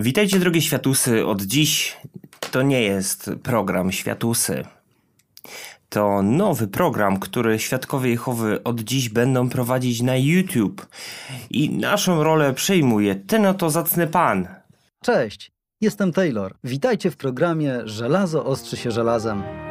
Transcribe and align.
Witajcie 0.00 0.38
drogie 0.38 0.62
światusy. 0.62 1.26
Od 1.26 1.42
dziś 1.42 1.96
to 2.50 2.62
nie 2.62 2.82
jest 2.82 3.30
program 3.42 3.92
Światusy. 3.92 4.64
To 5.88 6.22
nowy 6.22 6.68
program, 6.68 7.18
który 7.18 7.58
Świadkowie 7.58 8.10
Jehowy 8.10 8.62
od 8.62 8.80
dziś 8.80 9.08
będą 9.08 9.48
prowadzić 9.48 10.02
na 10.02 10.16
YouTube. 10.16 10.86
I 11.50 11.70
naszą 11.70 12.22
rolę 12.22 12.54
przejmuje 12.54 13.14
ten 13.14 13.46
oto 13.46 13.70
zacny 13.70 14.06
pan. 14.06 14.48
Cześć, 15.02 15.52
jestem 15.80 16.12
Taylor. 16.12 16.54
Witajcie 16.64 17.10
w 17.10 17.16
programie 17.16 17.80
Żelazo 17.84 18.44
ostrzy 18.44 18.76
się 18.76 18.90
żelazem. 18.90 19.69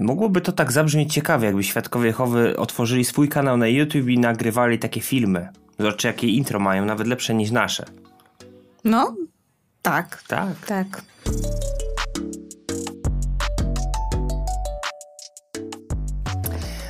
Mogłoby 0.00 0.40
to 0.40 0.52
tak 0.52 0.72
zabrzmieć 0.72 1.14
ciekawie, 1.14 1.46
jakby 1.46 1.64
Świadkowie 1.64 2.06
Jehowy 2.06 2.56
otworzyli 2.56 3.04
swój 3.04 3.28
kanał 3.28 3.56
na 3.56 3.66
YouTube 3.66 4.08
i 4.08 4.18
nagrywali 4.18 4.78
takie 4.78 5.00
filmy. 5.00 5.48
Zobaczcie, 5.78 6.08
jakie 6.08 6.26
intro 6.26 6.60
mają, 6.60 6.84
nawet 6.84 7.06
lepsze 7.06 7.34
niż 7.34 7.50
nasze. 7.50 7.84
No, 8.84 9.16
tak. 9.82 10.22
Tak. 10.28 10.66
Tak. 10.66 11.02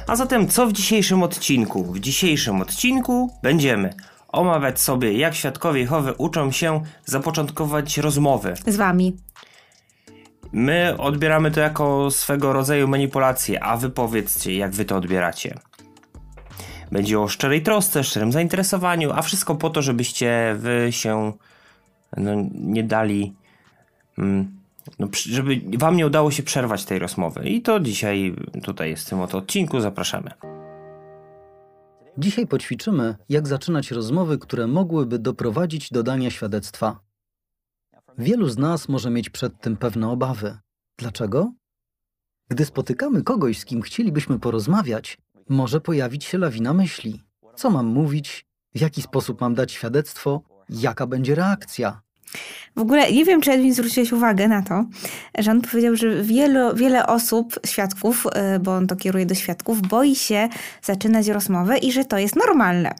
A 0.06 0.16
zatem 0.16 0.48
co 0.48 0.66
w 0.66 0.72
dzisiejszym 0.72 1.22
odcinku? 1.22 1.84
W 1.84 2.00
dzisiejszym 2.00 2.60
odcinku 2.60 3.30
będziemy 3.42 3.94
omawiać 4.28 4.80
sobie, 4.80 5.12
jak 5.12 5.34
Świadkowie 5.34 5.80
Jehowy 5.80 6.14
uczą 6.18 6.52
się 6.52 6.82
zapoczątkować 7.04 7.98
rozmowy. 7.98 8.54
Z 8.66 8.76
wami. 8.76 9.16
My 10.56 10.96
odbieramy 10.98 11.50
to 11.50 11.60
jako 11.60 12.10
swego 12.10 12.52
rodzaju 12.52 12.88
manipulację, 12.88 13.64
a 13.64 13.76
wy 13.76 13.90
powiedzcie, 13.90 14.56
jak 14.56 14.72
wy 14.72 14.84
to 14.84 14.96
odbieracie. 14.96 15.58
Będzie 16.92 17.20
o 17.20 17.28
szczerej 17.28 17.62
trosce, 17.62 18.04
szczerym 18.04 18.32
zainteresowaniu, 18.32 19.12
a 19.12 19.22
wszystko 19.22 19.54
po 19.54 19.70
to, 19.70 19.82
żebyście 19.82 20.56
wy 20.58 20.88
się 20.90 21.32
no, 22.16 22.30
nie 22.52 22.84
dali. 22.84 23.34
Mm, 24.18 24.56
no, 24.98 25.08
żeby 25.12 25.60
wam 25.78 25.96
nie 25.96 26.06
udało 26.06 26.30
się 26.30 26.42
przerwać 26.42 26.84
tej 26.84 26.98
rozmowy. 26.98 27.48
I 27.48 27.62
to 27.62 27.80
dzisiaj 27.80 28.34
tutaj 28.62 28.90
jest 28.90 29.06
w 29.06 29.10
tym 29.10 29.20
oto 29.20 29.38
odcinku. 29.38 29.80
Zapraszamy. 29.80 30.30
Dzisiaj 32.18 32.46
poćwiczymy, 32.46 33.14
jak 33.28 33.48
zaczynać 33.48 33.90
rozmowy, 33.90 34.38
które 34.38 34.66
mogłyby 34.66 35.18
doprowadzić 35.18 35.90
do 35.90 36.02
dania 36.02 36.30
świadectwa. 36.30 37.05
Wielu 38.18 38.48
z 38.48 38.58
nas 38.58 38.88
może 38.88 39.10
mieć 39.10 39.30
przed 39.30 39.60
tym 39.60 39.76
pewne 39.76 40.08
obawy. 40.08 40.58
Dlaczego? 40.98 41.52
Gdy 42.48 42.64
spotykamy 42.64 43.22
kogoś, 43.22 43.58
z 43.58 43.64
kim 43.64 43.82
chcielibyśmy 43.82 44.38
porozmawiać, 44.38 45.18
może 45.48 45.80
pojawić 45.80 46.24
się 46.24 46.38
lawina 46.38 46.74
myśli. 46.74 47.22
Co 47.54 47.70
mam 47.70 47.86
mówić? 47.86 48.46
W 48.74 48.80
jaki 48.80 49.02
sposób 49.02 49.40
mam 49.40 49.54
dać 49.54 49.72
świadectwo? 49.72 50.42
Jaka 50.68 51.06
będzie 51.06 51.34
reakcja? 51.34 52.00
W 52.76 52.80
ogóle 52.80 53.12
nie 53.12 53.24
wiem, 53.24 53.40
czy 53.40 53.52
Edwin 53.52 53.74
zwróciłeś 53.74 54.12
uwagę 54.12 54.48
na 54.48 54.62
to, 54.62 54.84
że 55.38 55.50
on 55.50 55.60
powiedział, 55.60 55.96
że 55.96 56.22
wiele, 56.22 56.74
wiele 56.74 57.06
osób, 57.06 57.60
świadków, 57.66 58.26
y, 58.56 58.60
bo 58.60 58.74
on 58.74 58.86
to 58.86 58.96
kieruje 58.96 59.26
do 59.26 59.34
świadków, 59.34 59.82
boi 59.82 60.16
się 60.16 60.48
zaczynać 60.82 61.28
rozmowę 61.28 61.78
i 61.78 61.92
że 61.92 62.04
to 62.04 62.18
jest 62.18 62.36
normalne. 62.36 62.94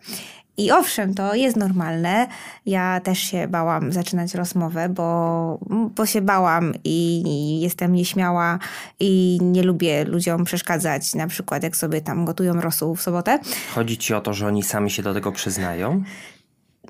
I 0.57 0.73
owszem, 0.73 1.15
to 1.15 1.35
jest 1.35 1.57
normalne. 1.57 2.27
Ja 2.67 3.01
też 3.01 3.19
się 3.19 3.49
bałam 3.49 3.93
zaczynać 3.93 4.35
rozmowę, 4.35 4.89
bo, 4.89 5.59
bo 5.97 6.07
się 6.07 6.21
bałam 6.21 6.73
i 6.85 7.61
jestem 7.61 7.93
nieśmiała 7.93 8.59
i 9.01 9.39
nie 9.43 9.63
lubię 9.63 10.05
ludziom 10.05 10.45
przeszkadzać, 10.45 11.15
na 11.15 11.27
przykład 11.27 11.63
jak 11.63 11.77
sobie 11.77 12.01
tam 12.01 12.25
gotują 12.25 12.61
rosół 12.61 12.97
w 12.97 13.03
sobotę. 13.03 13.39
Chodzi 13.75 13.99
ci 13.99 14.15
o 14.15 14.21
to, 14.21 14.35
że 14.35 14.47
oni 14.47 14.63
sami 14.63 14.91
się 14.91 15.03
do 15.03 15.15
tego 15.15 15.33
przyznają? 15.33 16.03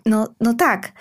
No, 0.06 0.28
no 0.40 0.54
tak. 0.54 0.92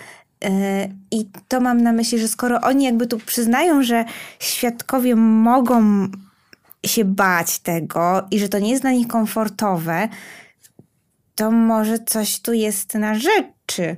E, 0.45 0.89
I 1.11 1.29
to 1.47 1.61
mam 1.61 1.81
na 1.81 1.91
myśli, 1.91 2.19
że 2.19 2.27
skoro 2.27 2.61
oni 2.61 2.85
jakby 2.85 3.07
tu 3.07 3.19
przyznają, 3.19 3.83
że 3.83 4.05
świadkowie 4.39 5.15
mogą 5.15 6.07
się 6.85 7.05
bać 7.05 7.59
tego 7.59 8.27
i 8.31 8.39
że 8.39 8.49
to 8.49 8.59
nie 8.59 8.69
jest 8.69 8.81
dla 8.81 8.91
nich 8.91 9.07
komfortowe, 9.07 10.09
to 11.35 11.51
może 11.51 11.99
coś 11.99 12.39
tu 12.39 12.53
jest 12.53 12.93
na 12.93 13.15
rzeczy. 13.15 13.97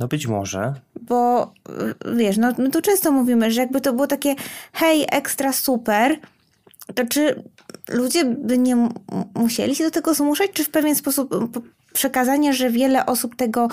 No 0.00 0.08
być 0.08 0.26
może. 0.26 0.74
Bo 1.00 1.52
y, 2.06 2.16
wiesz, 2.16 2.36
no 2.36 2.52
my 2.58 2.70
tu 2.70 2.82
często 2.82 3.12
mówimy, 3.12 3.50
że 3.50 3.60
jakby 3.60 3.80
to 3.80 3.92
było 3.92 4.06
takie 4.06 4.34
hej, 4.72 5.06
ekstra 5.12 5.52
super, 5.52 6.18
to 6.94 7.06
czy 7.06 7.42
ludzie 7.88 8.24
by 8.24 8.58
nie 8.58 8.88
musieli 9.34 9.74
się 9.76 9.84
do 9.84 9.90
tego 9.90 10.14
zmuszać, 10.14 10.50
czy 10.52 10.64
w 10.64 10.70
pewien 10.70 10.94
sposób 10.94 11.32
y, 11.34 11.60
przekazanie, 11.92 12.54
że 12.54 12.70
wiele 12.70 13.06
osób 13.06 13.36
tego 13.36 13.68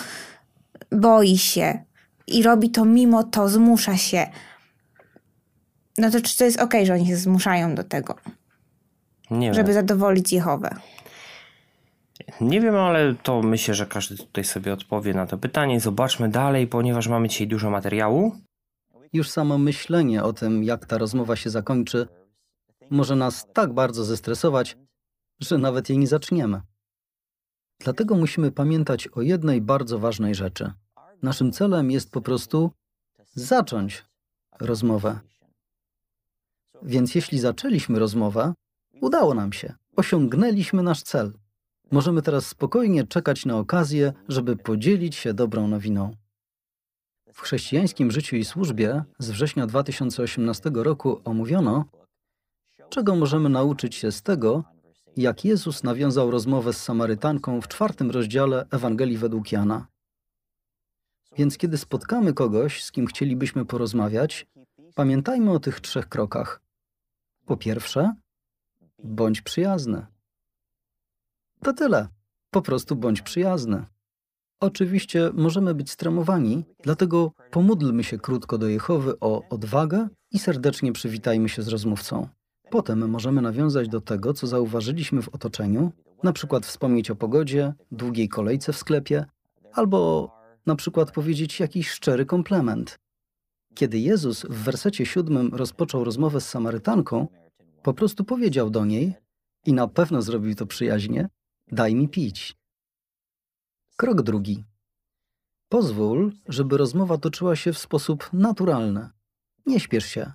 boi 0.92 1.38
się 1.38 1.84
i 2.28 2.44
robi 2.44 2.70
to 2.70 2.86
mimo 2.86 3.24
to, 3.24 3.50
zmusza 3.50 3.98
się. 3.98 4.28
No 5.98 6.12
to 6.12 6.22
czy 6.22 6.38
to 6.38 6.46
jest 6.46 6.60
okej, 6.60 6.86
że 6.86 6.94
oni 6.94 7.08
się 7.08 7.18
zmuszają 7.18 7.76
do 7.76 7.84
tego, 7.84 8.16
Nie 9.32 9.54
żeby 9.54 9.68
wiem. 9.68 9.74
zadowolić 9.74 10.34
Jehowę? 10.34 10.76
Nie 12.42 12.62
wiem, 12.62 12.76
ale 12.76 13.16
to 13.16 13.42
myślę, 13.42 13.74
że 13.74 13.86
każdy 13.86 14.18
tutaj 14.18 14.44
sobie 14.44 14.74
odpowie 14.74 15.14
na 15.14 15.28
to 15.28 15.38
pytanie. 15.38 15.80
Zobaczmy 15.80 16.30
dalej, 16.30 16.68
ponieważ 16.68 17.08
mamy 17.08 17.30
dzisiaj 17.30 17.48
dużo 17.48 17.70
materiału. 17.70 18.36
Już 19.14 19.30
samo 19.30 19.58
myślenie 19.58 20.24
o 20.24 20.34
tym, 20.34 20.64
jak 20.64 20.86
ta 20.86 20.98
rozmowa 20.98 21.36
się 21.36 21.50
zakończy, 21.50 22.08
może 22.90 23.16
nas 23.16 23.48
tak 23.54 23.74
bardzo 23.74 24.04
zestresować, 24.04 24.78
że 25.40 25.58
nawet 25.58 25.90
jej 25.90 25.98
nie 25.98 26.08
zaczniemy. 26.08 26.62
Dlatego 27.80 28.16
musimy 28.16 28.52
pamiętać 28.52 29.08
o 29.08 29.22
jednej 29.22 29.62
bardzo 29.62 30.00
ważnej 30.00 30.36
rzeczy. 30.36 30.72
Naszym 31.24 31.52
celem 31.52 31.92
jest 31.92 32.12
po 32.12 32.22
prostu 32.22 32.72
zacząć 33.34 34.06
rozmowę. 34.60 35.20
Więc 36.84 37.16
jeśli 37.16 37.40
zaczęliśmy 37.40 38.00
rozmowę, 38.00 38.54
udało 39.02 39.34
nam 39.34 39.54
się, 39.54 39.74
osiągnęliśmy 39.96 40.84
nasz 40.84 41.04
cel. 41.04 41.34
Możemy 41.92 42.22
teraz 42.22 42.48
spokojnie 42.48 43.08
czekać 43.08 43.46
na 43.46 43.58
okazję, 43.58 44.14
żeby 44.28 44.56
podzielić 44.56 45.16
się 45.16 45.34
dobrą 45.34 45.68
nowiną. 45.68 46.12
W 47.34 47.42
chrześcijańskim 47.42 48.12
życiu 48.12 48.36
i 48.36 48.46
służbie 48.46 49.04
z 49.20 49.32
września 49.32 49.68
2018 49.68 50.72
roku 50.74 51.22
omówiono, 51.26 51.86
czego 52.90 53.16
możemy 53.16 53.50
nauczyć 53.50 53.96
się 53.96 54.12
z 54.12 54.22
tego, 54.22 54.64
jak 55.18 55.46
Jezus 55.46 55.84
nawiązał 55.84 56.32
rozmowę 56.32 56.74
z 56.74 56.84
Samarytanką 56.84 57.62
w 57.62 57.68
czwartym 57.68 58.12
rozdziale 58.12 58.66
Ewangelii 58.72 59.18
według 59.18 59.52
Jana. 59.52 59.88
Więc 61.38 61.58
kiedy 61.58 61.78
spotkamy 61.78 62.34
kogoś, 62.34 62.84
z 62.84 62.92
kim 62.92 63.06
chcielibyśmy 63.08 63.66
porozmawiać, 63.66 64.48
pamiętajmy 64.96 65.52
o 65.52 65.60
tych 65.60 65.80
trzech 65.80 66.10
krokach. 66.10 66.62
Po 67.46 67.58
pierwsze, 67.58 68.16
bądź 69.04 69.42
przyjazny. 69.42 70.06
To 71.64 71.74
tyle. 71.74 72.08
Po 72.52 72.62
prostu 72.62 72.96
bądź 72.96 73.22
przyjazny. 73.22 73.86
Oczywiście 74.60 75.30
możemy 75.34 75.76
być 75.76 75.92
stremowani, 75.92 76.66
dlatego 76.84 77.32
pomódlmy 77.52 78.04
się 78.04 78.18
krótko 78.18 78.58
do 78.58 78.68
Jehowy 78.68 79.20
o 79.20 79.50
odwagę 79.50 80.08
i 80.32 80.40
serdecznie 80.40 80.92
przywitajmy 80.94 81.50
się 81.50 81.62
z 81.62 81.68
rozmówcą. 81.68 82.28
Potem 82.70 83.10
możemy 83.10 83.42
nawiązać 83.42 83.90
do 83.90 84.02
tego, 84.02 84.34
co 84.34 84.48
zauważyliśmy 84.48 85.22
w 85.22 85.30
otoczeniu, 85.30 85.92
na 86.24 86.34
przykład 86.34 86.66
wspomnieć 86.66 87.12
o 87.12 87.16
pogodzie, 87.16 87.74
długiej 87.92 88.30
kolejce 88.30 88.74
w 88.74 88.78
sklepie, 88.78 89.26
albo 89.74 90.32
na 90.66 90.76
przykład 90.76 91.12
powiedzieć 91.12 91.60
jakiś 91.60 91.90
szczery 91.90 92.26
komplement. 92.26 93.00
Kiedy 93.76 94.00
Jezus 94.00 94.44
w 94.44 94.64
wersecie 94.64 95.06
siódmym 95.06 95.56
rozpoczął 95.56 96.04
rozmowę 96.04 96.42
z 96.42 96.50
Samarytanką, 96.50 97.28
po 97.84 97.94
prostu 97.94 98.24
powiedział 98.24 98.70
do 98.70 98.86
niej, 98.86 99.14
i 99.66 99.74
na 99.74 99.88
pewno 99.88 100.22
zrobił 100.22 100.56
to 100.56 100.66
przyjaźnie, 100.66 101.30
daj 101.72 101.96
mi 101.96 102.10
pić. 102.10 102.58
Krok 103.98 104.22
drugi. 104.22 104.64
Pozwól, 105.70 106.32
żeby 106.48 106.78
rozmowa 106.78 107.18
toczyła 107.18 107.56
się 107.56 107.74
w 107.74 107.78
sposób 107.78 108.30
naturalny. 108.34 109.10
Nie 109.66 109.80
śpiesz 109.80 110.06
się. 110.06 110.32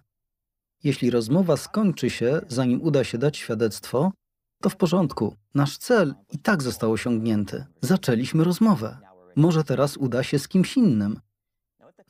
Jeśli 0.85 1.11
rozmowa 1.11 1.57
skończy 1.57 2.11
się, 2.11 2.41
zanim 2.49 2.83
uda 2.83 3.05
się 3.05 3.19
dać 3.19 3.37
świadectwo, 3.37 4.13
to 4.61 4.71
w 4.71 4.77
porządku. 4.77 5.37
Nasz 5.55 5.79
cel 5.79 6.15
i 6.31 6.39
tak 6.39 6.63
został 6.63 6.93
osiągnięty. 6.93 7.65
Zaczęliśmy 7.81 8.45
rozmowę. 8.45 8.99
Może 9.37 9.65
teraz 9.65 9.97
uda 9.97 10.23
się 10.23 10.39
z 10.39 10.49
kimś 10.49 10.77
innym. 10.77 11.21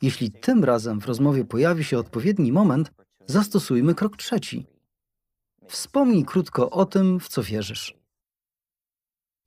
Jeśli 0.01 0.31
tym 0.31 0.63
razem 0.63 1.01
w 1.01 1.05
rozmowie 1.05 1.45
pojawi 1.45 1.83
się 1.83 1.97
odpowiedni 1.97 2.51
moment, 2.51 2.91
zastosujmy 3.27 3.95
krok 3.95 4.17
trzeci. 4.17 4.65
Wspomnij 5.67 6.25
krótko 6.25 6.69
o 6.69 6.85
tym, 6.85 7.19
w 7.19 7.27
co 7.27 7.43
wierzysz. 7.43 8.02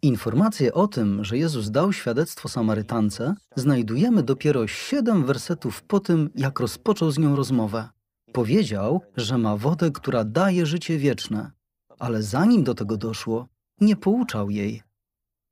Informację 0.02 0.74
o 0.74 0.88
tym, 0.88 1.24
że 1.24 1.38
Jezus 1.38 1.70
dał 1.70 1.92
świadectwo 1.92 2.48
Samarytance, 2.48 3.34
znajdujemy 3.56 4.22
dopiero 4.22 4.66
siedem 4.66 5.24
wersetów 5.24 5.82
po 5.82 6.00
tym, 6.00 6.30
jak 6.34 6.60
rozpoczął 6.60 7.10
z 7.10 7.18
nią 7.18 7.36
rozmowę. 7.36 7.88
Powiedział, 8.32 9.00
że 9.16 9.38
ma 9.38 9.56
wodę, 9.56 9.90
która 9.90 10.24
daje 10.24 10.66
życie 10.66 10.98
wieczne, 10.98 11.50
ale 11.98 12.22
zanim 12.22 12.64
do 12.64 12.74
tego 12.74 12.96
doszło, 12.96 13.48
nie 13.80 13.96
pouczał 13.96 14.50
jej. 14.50 14.82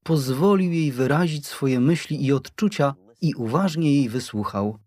Pozwolił 0.04 0.72
jej 0.72 0.92
wyrazić 0.92 1.46
swoje 1.46 1.80
myśli 1.80 2.26
i 2.26 2.32
odczucia 2.32 2.94
i 3.20 3.34
uważnie 3.34 3.94
jej 3.94 4.08
wysłuchał. 4.08 4.78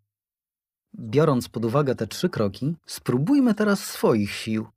Biorąc 1.00 1.50
pod 1.50 1.66
uwagę 1.66 1.96
te 1.96 2.08
trzy 2.08 2.30
kroki, 2.30 2.76
spróbujmy 2.86 3.54
teraz 3.54 3.86
swoich 3.86 4.32
sił. 4.32 4.68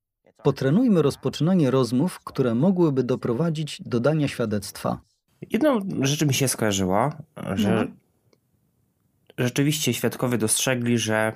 Potrenujmy 0.42 1.02
rozpoczynanie 1.02 1.70
rozmów, 1.70 2.20
które 2.25 2.54
mogłyby 2.54 3.02
doprowadzić 3.02 3.82
do 3.87 4.00
dania 4.00 4.28
świadectwa. 4.28 5.00
Jedną 5.50 5.81
rzecz 6.02 6.25
mi 6.25 6.34
się 6.34 6.48
skojarzyła, 6.48 7.22
że 7.54 7.70
No. 7.70 7.94
rzeczywiście 9.38 9.94
świadkowie 9.94 10.38
dostrzegli, 10.38 10.98
że, 10.98 11.32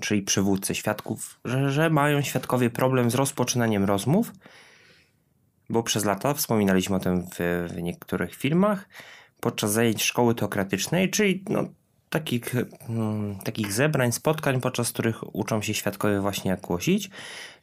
czyli 0.00 0.22
przywódcy 0.22 0.74
świadków, 0.74 1.40
że, 1.44 1.70
że 1.70 1.90
mają 1.90 2.22
świadkowie 2.22 2.70
problem 2.70 3.10
z 3.10 3.14
rozpoczynaniem 3.14 3.84
rozmów, 3.84 4.32
bo 5.70 5.82
przez 5.82 6.04
lata 6.04 6.34
wspominaliśmy 6.34 6.96
o 6.96 7.00
tym 7.00 7.26
w, 7.34 7.68
w 7.74 7.82
niektórych 7.82 8.34
filmach, 8.34 8.88
podczas 9.40 9.72
zajęć 9.72 10.02
szkoły 10.02 10.34
teokratycznej, 10.34 11.10
czyli 11.10 11.44
no, 11.48 11.64
takich, 12.10 12.54
mm, 12.88 13.38
takich 13.44 13.72
zebrań, 13.72 14.12
spotkań, 14.12 14.60
podczas 14.60 14.92
których 14.92 15.36
uczą 15.36 15.62
się 15.62 15.74
świadkowie 15.74 16.20
właśnie 16.20 16.50
jak 16.50 16.60
głosić, 16.60 17.10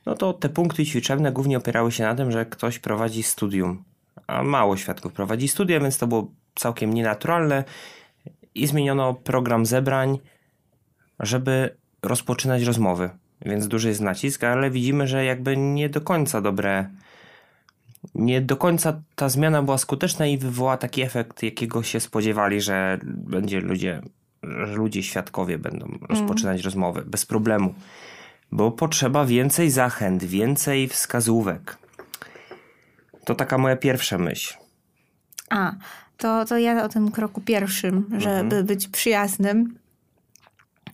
no 0.06 0.15
to 0.15 0.33
te 0.33 0.50
punkty 0.50 0.86
ćwiczebne 0.86 1.31
głównie 1.31 1.57
opierały 1.57 1.92
się 1.92 2.03
na 2.03 2.15
tym, 2.15 2.31
że 2.31 2.45
ktoś 2.45 2.80
prowadzi 2.80 3.24
studium, 3.24 3.83
a 4.27 4.44
mało 4.44 4.77
świadków 4.77 5.13
prowadzi 5.13 5.47
studia, 5.47 5.80
więc 5.80 5.97
to 5.97 6.07
było 6.07 6.31
całkiem 6.56 6.94
nienaturalne 6.94 7.63
i 8.56 8.68
zmieniono 8.68 9.13
program 9.13 9.65
zebrań, 9.65 10.19
żeby 11.19 11.77
rozpoczynać 12.01 12.63
rozmowy. 12.63 13.09
Więc 13.45 13.68
duży 13.68 13.89
jest 13.89 14.01
nacisk, 14.01 14.44
ale 14.44 14.71
widzimy, 14.71 15.07
że 15.07 15.25
jakby 15.25 15.57
nie 15.57 15.89
do 15.89 16.01
końca 16.01 16.42
dobre, 16.42 16.89
nie 18.15 18.42
do 18.42 18.57
końca 18.57 19.01
ta 19.15 19.30
zmiana 19.30 19.63
była 19.63 19.77
skuteczna 19.77 20.27
i 20.27 20.38
wywoła 20.38 20.77
taki 20.77 21.01
efekt, 21.01 21.44
jakiego 21.44 21.83
się 21.83 22.00
spodziewali, 22.00 22.62
że 22.62 23.00
będzie 23.03 23.59
ludzie, 23.59 24.01
że 24.65 24.74
ludzie 24.74 25.03
świadkowie 25.03 25.57
będą 25.57 25.97
rozpoczynać 26.09 26.62
rozmowy 26.62 27.03
bez 27.06 27.25
problemu. 27.25 27.74
Bo 28.51 28.71
potrzeba 28.71 29.25
więcej 29.25 29.71
zachęt, 29.71 30.24
więcej 30.24 30.88
wskazówek. 30.88 31.77
To 33.25 33.36
taka 33.36 33.57
moja 33.57 33.75
pierwsza 33.75 34.18
myśl. 34.18 34.53
A, 35.50 35.71
to, 36.18 36.45
to 36.45 36.57
ja 36.57 36.83
o 36.83 36.89
tym 36.89 37.12
kroku 37.12 37.42
pierwszym, 37.42 38.09
żeby 38.18 38.63
być 38.63 38.88
przyjaznym. 38.88 39.80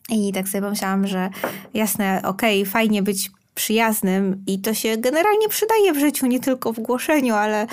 I 0.10 0.34
tak 0.34 0.48
sobie 0.48 0.62
pomyślałam, 0.62 1.08
że 1.08 1.30
jasne, 1.74 2.22
okej, 2.24 2.66
fajnie 2.66 3.04
być 3.04 3.32
przyjaznym 3.56 4.44
i 4.48 4.62
to 4.62 4.74
się 4.74 4.98
generalnie 4.98 5.50
przydaje 5.50 5.94
w 5.94 6.00
życiu, 6.00 6.26
nie 6.26 6.40
tylko 6.40 6.74
w 6.74 6.80
głoszeniu, 6.80 7.36
ale 7.36 7.68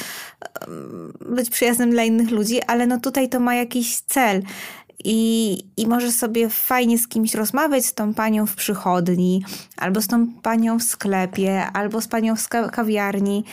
być 1.31 1.51
przyjaznym 1.51 1.91
dla 1.91 2.05
innych 2.05 2.31
ludzi, 2.31 2.63
ale 2.63 2.87
no 2.87 3.01
tutaj 3.01 3.29
to 3.29 3.41
ma 3.41 3.55
jakiś 3.55 4.01
cel. 4.01 4.43
I, 5.05 5.59
I 5.77 5.87
możesz 5.87 6.15
sobie 6.15 6.49
fajnie 6.49 6.99
z 6.99 7.09
kimś 7.09 7.35
rozmawiać, 7.35 7.87
z 7.87 7.95
tą 7.95 8.15
panią 8.15 8.47
w 8.47 8.55
przychodni, 8.55 9.45
albo 9.77 10.03
z 10.03 10.07
tą 10.07 10.27
panią 10.27 10.79
w 10.79 10.83
sklepie, 10.83 11.67
albo 11.67 12.01
z 12.01 12.09
panią 12.09 12.37
w 12.37 12.49
kawiarni. 12.49 13.45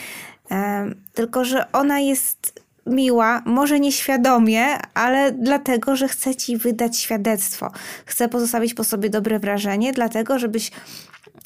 Tylko, 1.14 1.46
że 1.46 1.72
ona 1.72 2.00
jest 2.00 2.66
miła, 2.86 3.42
może 3.46 3.80
nieświadomie, 3.80 4.66
ale 4.94 5.32
dlatego, 5.32 5.96
że 5.96 6.08
chce 6.08 6.36
ci 6.36 6.58
wydać 6.58 6.98
świadectwo. 6.98 7.72
Chce 8.06 8.30
pozostawić 8.30 8.74
po 8.74 8.84
sobie 8.84 9.10
dobre 9.10 9.40
wrażenie, 9.40 9.94
dlatego, 9.94 10.40
żebyś, 10.40 10.72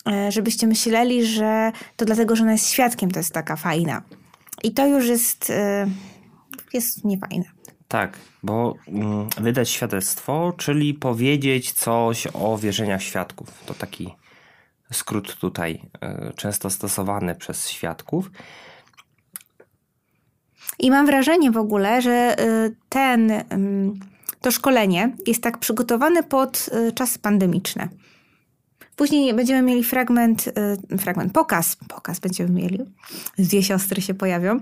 e, 0.08 0.32
żebyście 0.32 0.68
myśleli, 0.68 1.26
że 1.26 1.72
to 1.96 2.06
dlatego, 2.06 2.36
że 2.36 2.44
ona 2.44 2.52
jest 2.52 2.70
świadkiem, 2.70 3.12
to 3.12 3.20
jest 3.20 3.34
taka 3.34 3.56
fajna. 3.56 4.02
I 4.64 4.72
to 4.72 4.88
już 4.88 5.08
jest, 5.08 5.50
e, 5.50 5.88
jest 6.74 7.06
niefajne. 7.06 7.59
Tak, 7.90 8.18
bo 8.44 8.76
mm, 8.88 9.30
wydać 9.38 9.70
świadectwo, 9.70 10.54
czyli 10.58 10.94
powiedzieć 10.94 11.72
coś 11.72 12.28
o 12.34 12.58
wierzeniach 12.58 13.04
świadków. 13.04 13.64
To 13.66 13.74
taki 13.74 14.16
skrót 14.92 15.36
tutaj 15.36 15.82
y, 16.30 16.34
często 16.34 16.70
stosowany 16.70 17.36
przez 17.36 17.70
świadków. 17.70 18.32
I 20.80 20.92
mam 20.92 21.06
wrażenie 21.06 21.52
w 21.52 21.58
ogóle, 21.58 22.02
że 22.02 22.36
y, 22.40 22.76
ten, 22.90 23.32
ym, 23.32 24.00
to 24.42 24.52
szkolenie 24.52 25.16
jest 25.28 25.44
tak 25.44 25.58
przygotowane 25.58 26.24
pod 26.24 26.70
y, 26.90 26.92
czasy 26.92 27.20
pandemiczne. 27.20 27.90
Później 29.00 29.34
będziemy 29.34 29.62
mieli 29.62 29.84
fragment, 29.84 30.48
y, 30.94 30.98
fragment, 30.98 31.34
pokaz, 31.34 31.76
pokaz 31.88 32.20
będziemy 32.20 32.50
mieli. 32.50 32.80
Dwie 33.38 33.64
siostry 33.64 34.02
się 34.02 34.14
pojawią. 34.14 34.60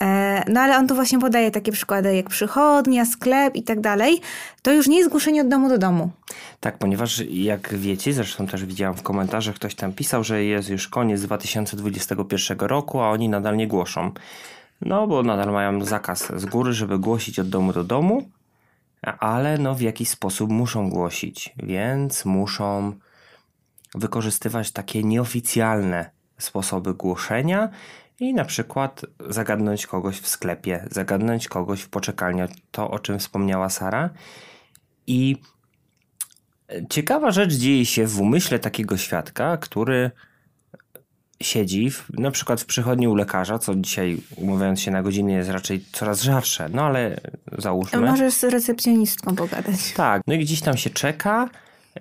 E, 0.00 0.44
No 0.48 0.60
ale 0.60 0.76
on 0.76 0.88
tu 0.88 0.94
właśnie 0.94 1.18
podaje 1.18 1.50
takie 1.50 1.72
przykłady 1.72 2.16
jak 2.16 2.28
przychodnia, 2.28 3.04
sklep 3.04 3.56
i 3.56 3.62
tak 3.62 3.80
dalej. 3.80 4.20
To 4.62 4.72
już 4.72 4.88
nie 4.88 4.98
jest 4.98 5.10
głoszenie 5.10 5.40
od 5.40 5.48
domu 5.48 5.68
do 5.68 5.78
domu. 5.78 6.10
Tak, 6.60 6.78
ponieważ 6.78 7.22
jak 7.30 7.74
wiecie, 7.74 8.12
zresztą 8.12 8.46
też 8.46 8.64
widziałam 8.64 8.94
w 8.94 9.02
komentarzach, 9.02 9.54
ktoś 9.54 9.74
tam 9.74 9.92
pisał, 9.92 10.24
że 10.24 10.44
jest 10.44 10.68
już 10.68 10.88
koniec 10.88 11.22
2021 11.22 12.58
roku, 12.58 13.00
a 13.00 13.10
oni 13.10 13.28
nadal 13.28 13.56
nie 13.56 13.66
głoszą. 13.66 14.12
No, 14.80 15.06
bo 15.06 15.22
nadal 15.22 15.52
mają 15.52 15.84
zakaz 15.84 16.32
z 16.36 16.46
góry, 16.46 16.72
żeby 16.72 16.98
głosić 16.98 17.38
od 17.38 17.48
domu 17.48 17.72
do 17.72 17.84
domu, 17.84 18.28
ale 19.18 19.58
no 19.58 19.74
w 19.74 19.80
jakiś 19.80 20.08
sposób 20.08 20.50
muszą 20.50 20.90
głosić, 20.90 21.54
więc 21.62 22.24
muszą 22.24 22.92
wykorzystywać 23.94 24.72
takie 24.72 25.02
nieoficjalne 25.02 26.10
sposoby 26.38 26.94
głoszenia 26.94 27.68
i 28.20 28.34
na 28.34 28.44
przykład 28.44 29.06
zagadnąć 29.28 29.86
kogoś 29.86 30.20
w 30.20 30.28
sklepie, 30.28 30.86
zagadnąć 30.90 31.48
kogoś 31.48 31.80
w 31.80 31.88
poczekalni, 31.88 32.42
to 32.70 32.90
o 32.90 32.98
czym 32.98 33.18
wspomniała 33.18 33.68
Sara. 33.68 34.10
I 35.06 35.36
ciekawa 36.90 37.30
rzecz 37.30 37.54
dzieje 37.54 37.86
się 37.86 38.06
w 38.06 38.20
umyśle 38.20 38.58
takiego 38.58 38.96
świadka, 38.96 39.56
który 39.56 40.10
siedzi 41.42 41.90
w, 41.90 42.10
na 42.18 42.30
przykład 42.30 42.60
w 42.60 42.66
przychodni 42.66 43.08
u 43.08 43.14
lekarza, 43.14 43.58
co 43.58 43.74
dzisiaj 43.74 44.20
umawiając 44.36 44.80
się 44.80 44.90
na 44.90 45.02
godziny 45.02 45.32
jest 45.32 45.50
raczej 45.50 45.84
coraz 45.92 46.22
rzadsze, 46.22 46.68
no 46.72 46.82
ale 46.82 47.20
załóżmy. 47.58 48.00
Możesz 48.00 48.34
z 48.34 48.44
recepcjonistką 48.44 49.36
pogadać. 49.36 49.92
Tak, 49.92 50.22
no 50.26 50.34
i 50.34 50.38
gdzieś 50.38 50.60
tam 50.60 50.76
się 50.76 50.90
czeka 50.90 51.48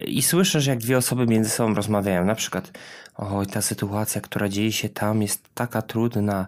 i 0.02 0.22
słyszę, 0.22 0.62
że 0.62 0.72
jak 0.72 0.80
dwie 0.80 0.98
osoby 0.98 1.28
między 1.28 1.50
sobą 1.50 1.74
rozmawiają, 1.74 2.26
na 2.26 2.36
przykład 2.36 2.72
oj, 3.16 3.48
ta 3.48 3.62
sytuacja, 3.62 4.22
która 4.22 4.50
dzieje 4.50 4.72
się 4.72 4.90
tam 4.90 5.22
jest 5.22 5.50
taka 5.54 5.82
trudna, 5.82 6.48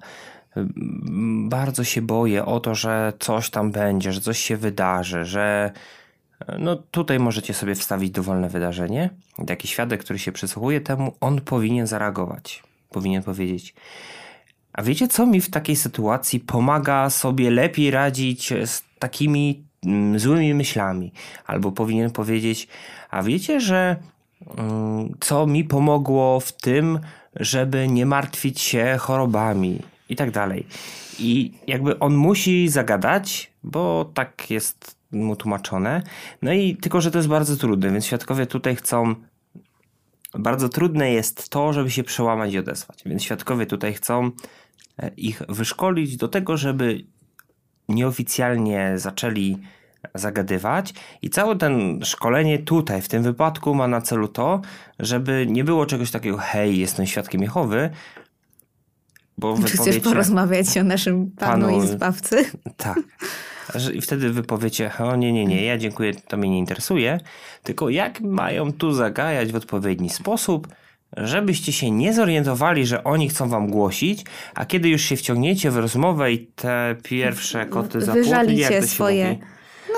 bardzo 1.49 1.83
się 1.83 2.01
boję 2.01 2.45
o 2.45 2.59
to, 2.59 2.75
że 2.75 3.13
coś 3.19 3.49
tam 3.49 3.71
będzie, 3.71 4.13
że 4.13 4.21
coś 4.21 4.39
się 4.39 4.57
wydarzy, 4.57 5.25
że 5.25 5.71
no 6.59 6.75
tutaj 6.75 7.19
możecie 7.19 7.53
sobie 7.53 7.75
wstawić 7.75 8.11
dowolne 8.11 8.49
wydarzenie. 8.49 9.09
Taki 9.47 9.67
świadek, 9.67 10.03
który 10.03 10.19
się 10.19 10.31
przysłuchuje 10.31 10.81
temu, 10.81 11.15
on 11.21 11.41
powinien 11.41 11.87
zareagować. 11.87 12.63
Powinien 12.89 13.23
powiedzieć. 13.23 13.73
A 14.73 14.83
wiecie, 14.83 15.07
co 15.07 15.25
mi 15.25 15.41
w 15.41 15.49
takiej 15.49 15.75
sytuacji 15.75 16.39
pomaga 16.39 17.09
sobie 17.09 17.51
lepiej 17.51 17.91
radzić 17.91 18.53
z 18.65 18.83
takimi 18.99 19.63
złymi 20.15 20.53
myślami? 20.53 21.11
Albo 21.45 21.71
powinien 21.71 22.11
powiedzieć, 22.11 22.67
a 23.09 23.23
wiecie, 23.23 23.59
że 23.59 23.95
mm, 24.57 25.15
co 25.19 25.47
mi 25.47 25.63
pomogło 25.63 26.39
w 26.39 26.51
tym, 26.51 26.99
żeby 27.35 27.87
nie 27.87 28.05
martwić 28.05 28.61
się 28.61 28.95
chorobami 28.99 29.79
i 30.09 30.15
tak 30.15 30.31
dalej. 30.31 30.65
I 31.19 31.51
jakby 31.67 31.99
on 31.99 32.15
musi 32.15 32.69
zagadać, 32.69 33.51
bo 33.63 34.11
tak 34.13 34.49
jest 34.49 34.95
mu 35.11 35.35
tłumaczone. 35.35 36.03
No 36.41 36.53
i 36.53 36.75
tylko, 36.75 37.01
że 37.01 37.11
to 37.11 37.17
jest 37.17 37.29
bardzo 37.29 37.57
trudne, 37.57 37.91
więc 37.91 38.05
świadkowie 38.05 38.45
tutaj 38.45 38.75
chcą. 38.75 39.15
Bardzo 40.33 40.69
trudne 40.69 41.11
jest 41.11 41.49
to, 41.49 41.73
żeby 41.73 41.91
się 41.91 42.03
przełamać 42.03 42.53
i 42.53 42.59
odesłać. 42.59 43.01
Więc 43.05 43.23
świadkowie 43.23 43.65
tutaj 43.65 43.93
chcą 43.93 44.31
e, 44.99 45.11
ich 45.17 45.41
wyszkolić 45.49 46.17
do 46.17 46.27
tego, 46.27 46.57
żeby 46.57 47.03
nieoficjalnie 47.93 48.93
zaczęli 48.95 49.57
zagadywać 50.15 50.93
i 51.21 51.29
całe 51.29 51.55
ten 51.55 51.99
szkolenie 52.03 52.59
tutaj 52.59 53.01
w 53.01 53.07
tym 53.07 53.23
wypadku 53.23 53.75
ma 53.75 53.87
na 53.87 54.01
celu 54.01 54.27
to, 54.27 54.61
żeby 54.99 55.45
nie 55.49 55.63
było 55.63 55.85
czegoś 55.85 56.11
takiego 56.11 56.37
hej, 56.37 56.79
jestem 56.79 57.05
świadkiem 57.05 57.41
Jehowy, 57.41 57.89
bo 59.37 59.55
Czy 59.57 59.63
chcesz 59.63 59.79
wypowiecie- 59.79 60.01
porozmawiać 60.01 60.77
o 60.77 60.83
naszym 60.83 61.31
panu, 61.31 61.67
Panu- 61.67 61.83
i 61.83 61.87
zbawcy? 61.87 62.45
tak. 62.77 62.99
I 63.93 64.01
wtedy 64.01 64.29
wy 64.29 64.43
powiecie, 64.43 64.91
o 64.99 65.15
nie, 65.15 65.31
nie, 65.33 65.45
nie, 65.45 65.65
ja 65.65 65.77
dziękuję, 65.77 66.13
to 66.15 66.37
mnie 66.37 66.49
nie 66.49 66.59
interesuje. 66.59 67.19
Tylko 67.63 67.89
jak 67.89 68.21
mają 68.21 68.73
tu 68.73 68.91
zagajać 68.93 69.51
w 69.51 69.55
odpowiedni 69.55 70.09
sposób, 70.09 70.67
żebyście 71.17 71.71
się 71.71 71.91
nie 71.91 72.13
zorientowali, 72.13 72.85
że 72.85 73.03
oni 73.03 73.29
chcą 73.29 73.49
wam 73.49 73.67
głosić, 73.67 74.23
a 74.55 74.65
kiedy 74.65 74.89
już 74.89 75.01
się 75.01 75.15
wciągniecie 75.15 75.71
w 75.71 75.77
rozmowę 75.77 76.31
i 76.31 76.39
te 76.39 76.95
pierwsze 77.03 77.65
koty 77.65 78.01
za 78.01 78.13
Wyżalicie 78.13 78.81
swoje, 78.81 79.29
mówi? 79.29 79.41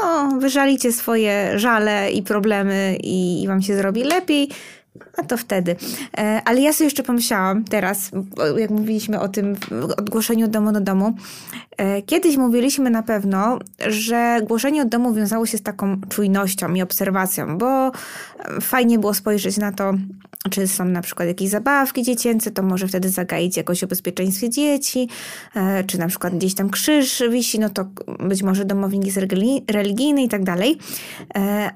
no, 0.01 0.39
wyżalicie 0.39 0.91
swoje 0.91 1.59
żale 1.59 2.11
i 2.11 2.23
problemy 2.23 2.97
i, 3.03 3.43
i 3.43 3.47
wam 3.47 3.61
się 3.61 3.75
zrobi 3.75 4.03
lepiej. 4.03 4.49
A 5.17 5.23
to 5.23 5.37
wtedy. 5.37 5.75
E, 6.17 6.41
ale 6.45 6.61
ja 6.61 6.73
sobie 6.73 6.85
jeszcze 6.85 7.03
pomyślałam 7.03 7.63
teraz, 7.63 8.11
jak 8.57 8.69
mówiliśmy 8.69 9.19
o 9.19 9.27
tym 9.27 9.55
odgłoszeniu 9.97 10.45
od 10.45 10.51
domu 10.51 10.71
do 10.71 10.81
domu. 10.81 11.13
E, 11.77 12.01
kiedyś 12.01 12.37
mówiliśmy 12.37 12.89
na 12.89 13.03
pewno, 13.03 13.59
że 13.87 14.39
głoszenie 14.47 14.81
od 14.81 14.87
domu 14.87 15.13
wiązało 15.13 15.45
się 15.45 15.57
z 15.57 15.61
taką 15.61 16.01
czujnością 16.09 16.73
i 16.73 16.81
obserwacją, 16.81 17.57
bo 17.57 17.91
fajnie 18.61 18.99
było 18.99 19.13
spojrzeć 19.13 19.57
na 19.57 19.71
to, 19.71 19.93
czy 20.49 20.67
są 20.67 20.85
na 20.85 21.01
przykład 21.01 21.27
jakieś 21.27 21.49
zabawki 21.49 22.03
dziecięce, 22.03 22.51
to 22.51 22.63
może 22.63 22.87
wtedy 22.87 23.09
zagaić 23.09 23.57
jakoś 23.57 23.83
o 23.83 23.87
bezpieczeństwie 23.87 24.49
dzieci, 24.49 25.09
e, 25.55 25.83
czy 25.83 25.99
na 25.99 26.07
przykład 26.07 26.35
gdzieś 26.35 26.55
tam 26.55 26.69
krzyż 26.69 27.23
wisi, 27.29 27.59
no 27.59 27.69
to 27.69 27.85
być 28.19 28.43
może 28.43 28.65
domownik 28.65 29.05
jest 29.05 29.19
religijny 29.71 30.23
i 30.23 30.29
tak 30.29 30.43
dalej. 30.43 30.77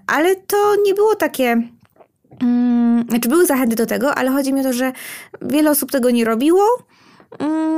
Ale 0.08 0.36
to 0.36 0.58
nie 0.86 0.94
było 0.94 1.16
takie 1.16 1.62
znaczy 3.10 3.29
były 3.29 3.46
zachęty 3.46 3.75
do 3.75 3.86
tego, 3.86 4.15
ale 4.15 4.31
chodzi 4.31 4.53
mi 4.53 4.62
o 4.62 4.63
to, 4.63 4.74
że 4.74 4.91
wiele 5.41 5.72
osób 5.72 5.91
tego 5.91 6.10
nie 6.10 6.25
robiło 6.25 6.63
mm, 6.65 6.88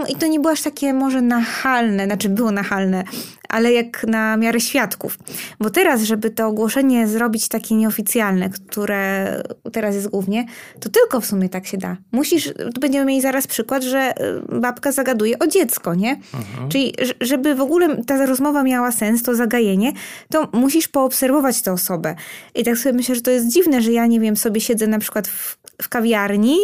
i 0.09 0.15
to 0.15 0.27
nie 0.27 0.39
było 0.39 0.51
aż 0.51 0.61
takie 0.61 0.93
może 0.93 1.21
nachalne, 1.21 2.05
znaczy 2.05 2.29
było 2.29 2.51
nachalne, 2.51 3.03
ale 3.49 3.73
jak 3.73 4.03
na 4.03 4.37
miarę 4.37 4.59
świadków. 4.59 5.17
Bo 5.59 5.69
teraz, 5.69 6.01
żeby 6.01 6.29
to 6.29 6.47
ogłoszenie 6.47 7.07
zrobić 7.07 7.47
takie 7.47 7.75
nieoficjalne, 7.75 8.49
które 8.49 9.33
teraz 9.71 9.95
jest 9.95 10.07
głównie, 10.07 10.45
to 10.79 10.89
tylko 10.89 11.21
w 11.21 11.25
sumie 11.25 11.49
tak 11.49 11.67
się 11.67 11.77
da. 11.77 11.97
Musisz, 12.11 12.53
tu 12.73 12.81
będziemy 12.81 13.05
mieli 13.05 13.21
zaraz 13.21 13.47
przykład, 13.47 13.83
że 13.83 14.13
y, 14.51 14.59
babka 14.59 14.91
zagaduje 14.91 15.39
o 15.39 15.47
dziecko, 15.47 15.95
nie? 15.95 16.11
Mhm. 16.11 16.69
Czyli 16.69 16.93
żeby 17.21 17.55
w 17.55 17.61
ogóle 17.61 18.03
ta 18.03 18.25
rozmowa 18.25 18.63
miała 18.63 18.91
sens, 18.91 19.23
to 19.23 19.35
zagajenie, 19.35 19.91
to 20.29 20.49
musisz 20.53 20.87
poobserwować 20.87 21.61
tę 21.61 21.71
osobę. 21.71 22.15
I 22.55 22.63
tak 22.63 22.77
sobie 22.77 22.93
myślę, 22.93 23.15
że 23.15 23.21
to 23.21 23.31
jest 23.31 23.53
dziwne, 23.53 23.81
że 23.81 23.91
ja, 23.91 24.05
nie 24.05 24.19
wiem, 24.19 24.37
sobie 24.37 24.61
siedzę 24.61 24.87
na 24.87 24.99
przykład 24.99 25.27
w, 25.27 25.57
w 25.81 25.89
kawiarni 25.89 26.57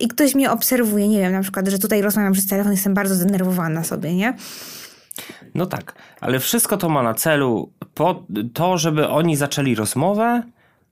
i 0.00 0.08
ktoś 0.08 0.34
mnie 0.34 0.50
obserwuje, 0.50 1.08
nie 1.08 1.20
wiem, 1.20 1.32
na 1.32 1.42
przykład, 1.42 1.68
że 1.68 1.78
tutaj 1.78 2.02
rozmawiam 2.02 2.32
przez 2.32 2.46
telefon, 2.46 2.72
jestem 2.72 2.94
bardzo 2.94 3.14
zdenerwowana 3.14 3.84
sobie, 3.84 4.14
nie? 4.14 4.36
No 5.54 5.66
tak, 5.66 5.94
ale 6.20 6.40
wszystko 6.40 6.76
to 6.76 6.88
ma 6.88 7.02
na 7.02 7.14
celu 7.14 7.72
po 7.94 8.24
to, 8.54 8.78
żeby 8.78 9.08
oni 9.08 9.36
zaczęli 9.36 9.74
rozmowę, 9.74 10.42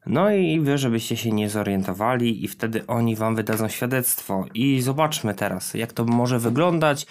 no 0.07 0.31
i 0.31 0.61
wy, 0.61 0.79
żebyście 0.79 1.17
się 1.17 1.33
nie 1.33 1.51
zorientowali, 1.51 2.45
i 2.45 2.49
wtedy 2.49 2.87
oni 2.87 3.17
wam 3.17 3.37
wydadzą 3.37 3.69
świadectwo. 3.69 4.45
I 4.55 4.81
zobaczmy 4.81 5.35
teraz, 5.35 5.75
jak 5.75 5.93
to 5.93 6.05
może 6.05 6.39
wyglądać, 6.39 7.07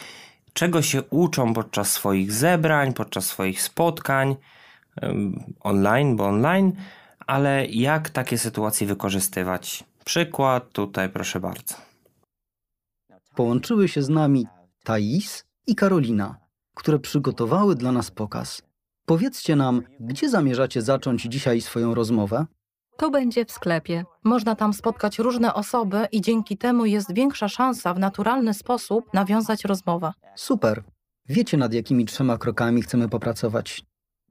czego 0.53 0.81
się 0.81 1.03
uczą 1.03 1.53
podczas 1.53 1.91
swoich 1.91 2.31
zebrań, 2.31 2.93
podczas 2.93 3.25
swoich 3.25 3.61
spotkań 3.61 4.35
online, 5.59 6.15
bo 6.15 6.25
online, 6.25 6.71
ale 7.27 7.65
jak 7.65 8.09
takie 8.09 8.37
sytuacje 8.37 8.87
wykorzystywać. 8.87 9.83
Przykład 10.05 10.71
tutaj, 10.71 11.09
proszę 11.09 11.39
bardzo. 11.39 11.84
Połączyły 13.35 13.87
się 13.87 14.01
z 14.01 14.09
nami 14.09 14.47
Thais 14.83 15.45
i 15.67 15.75
Karolina 15.75 16.45
które 16.75 16.99
przygotowały 16.99 17.75
dla 17.75 17.91
nas 17.91 18.11
pokaz. 18.11 18.61
Powiedzcie 19.05 19.55
nam, 19.55 19.81
gdzie 19.99 20.29
zamierzacie 20.29 20.81
zacząć 20.81 21.21
dzisiaj 21.21 21.61
swoją 21.61 21.95
rozmowę? 21.95 22.45
To 22.97 23.09
będzie 23.11 23.45
w 23.45 23.51
sklepie. 23.51 24.05
Można 24.23 24.55
tam 24.55 24.73
spotkać 24.73 25.19
różne 25.19 25.53
osoby 25.53 26.07
i 26.11 26.21
dzięki 26.21 26.57
temu 26.57 26.85
jest 26.85 27.13
większa 27.13 27.47
szansa 27.47 27.93
w 27.93 27.99
naturalny 27.99 28.53
sposób 28.53 29.13
nawiązać 29.13 29.65
rozmowę. 29.65 30.11
Super. 30.35 30.83
Wiecie, 31.29 31.57
nad 31.57 31.73
jakimi 31.73 32.05
trzema 32.05 32.37
krokami 32.37 32.81
chcemy 32.81 33.09
popracować. 33.09 33.83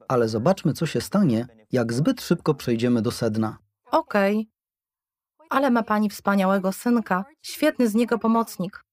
Ale 0.09 0.29
zobaczmy, 0.29 0.73
co 0.73 0.87
się 0.87 1.01
stanie, 1.01 1.47
jak 1.73 1.93
zbyt 1.93 2.23
szybko 2.23 2.55
przejdziemy 2.55 3.03
do 3.03 3.11
sedna. 3.11 3.59
Okej. 3.91 4.49
Ale 5.51 5.71
ma 5.71 5.83
pani 5.83 6.11
wspaniałego 6.11 6.73
synka. 6.73 7.25
Świetny 7.43 7.89
z 7.89 7.95
niego 7.95 8.19
pomocnik. 8.19 8.84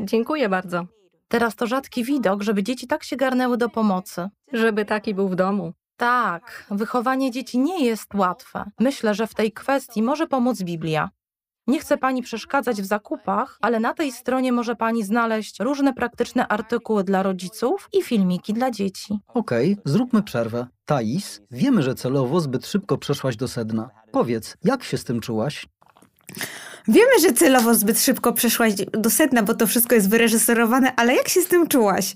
Dziękuję 0.00 0.48
bardzo. 0.48 0.86
Teraz 1.28 1.56
to 1.56 1.66
rzadki 1.66 2.04
widok, 2.04 2.42
żeby 2.42 2.62
dzieci 2.62 2.86
tak 2.86 3.04
się 3.04 3.16
garnęły 3.16 3.56
do 3.56 3.68
pomocy. 3.68 4.28
Żeby 4.52 4.84
taki 4.84 5.14
był 5.14 5.28
w 5.28 5.34
domu. 5.34 5.72
Tak, 5.96 6.66
wychowanie 6.70 7.30
dzieci 7.30 7.58
nie 7.58 7.84
jest 7.84 8.14
łatwe. 8.14 8.64
Myślę, 8.80 9.14
że 9.14 9.26
w 9.26 9.34
tej 9.34 9.52
kwestii 9.52 10.02
może 10.02 10.26
pomóc 10.26 10.62
Biblia. 10.62 11.10
Nie 11.66 11.80
chcę 11.80 11.98
pani 11.98 12.22
przeszkadzać 12.22 12.82
w 12.82 12.84
zakupach, 12.84 13.58
ale 13.60 13.80
na 13.80 13.94
tej 13.94 14.12
stronie 14.12 14.52
może 14.52 14.76
pani 14.76 15.02
znaleźć 15.04 15.60
różne 15.60 15.92
praktyczne 15.94 16.48
artykuły 16.48 17.04
dla 17.04 17.22
rodziców 17.22 17.88
i 17.92 18.02
filmiki 18.02 18.52
dla 18.52 18.70
dzieci. 18.70 19.18
Okej, 19.28 19.76
zróbmy 19.84 20.22
przerwę. 20.22 20.66
Thais, 20.84 21.40
wiemy, 21.50 21.82
że 21.82 21.94
celowo 21.94 22.40
zbyt 22.40 22.66
szybko 22.66 22.98
przeszłaś 22.98 23.36
do 23.36 23.48
sedna. 23.48 23.90
Powiedz, 24.12 24.56
jak 24.64 24.84
się 24.84 24.98
z 24.98 25.04
tym 25.04 25.20
czułaś? 25.20 25.66
Wiemy, 26.88 27.20
że 27.22 27.32
celowo 27.32 27.74
zbyt 27.74 28.00
szybko 28.00 28.32
przeszłaś 28.32 28.72
do 28.92 29.10
sedna, 29.10 29.42
bo 29.42 29.54
to 29.54 29.66
wszystko 29.66 29.94
jest 29.94 30.08
wyreżyserowane, 30.08 30.94
ale 30.96 31.14
jak 31.14 31.28
się 31.28 31.40
z 31.40 31.46
tym 31.46 31.68
czułaś? 31.68 32.14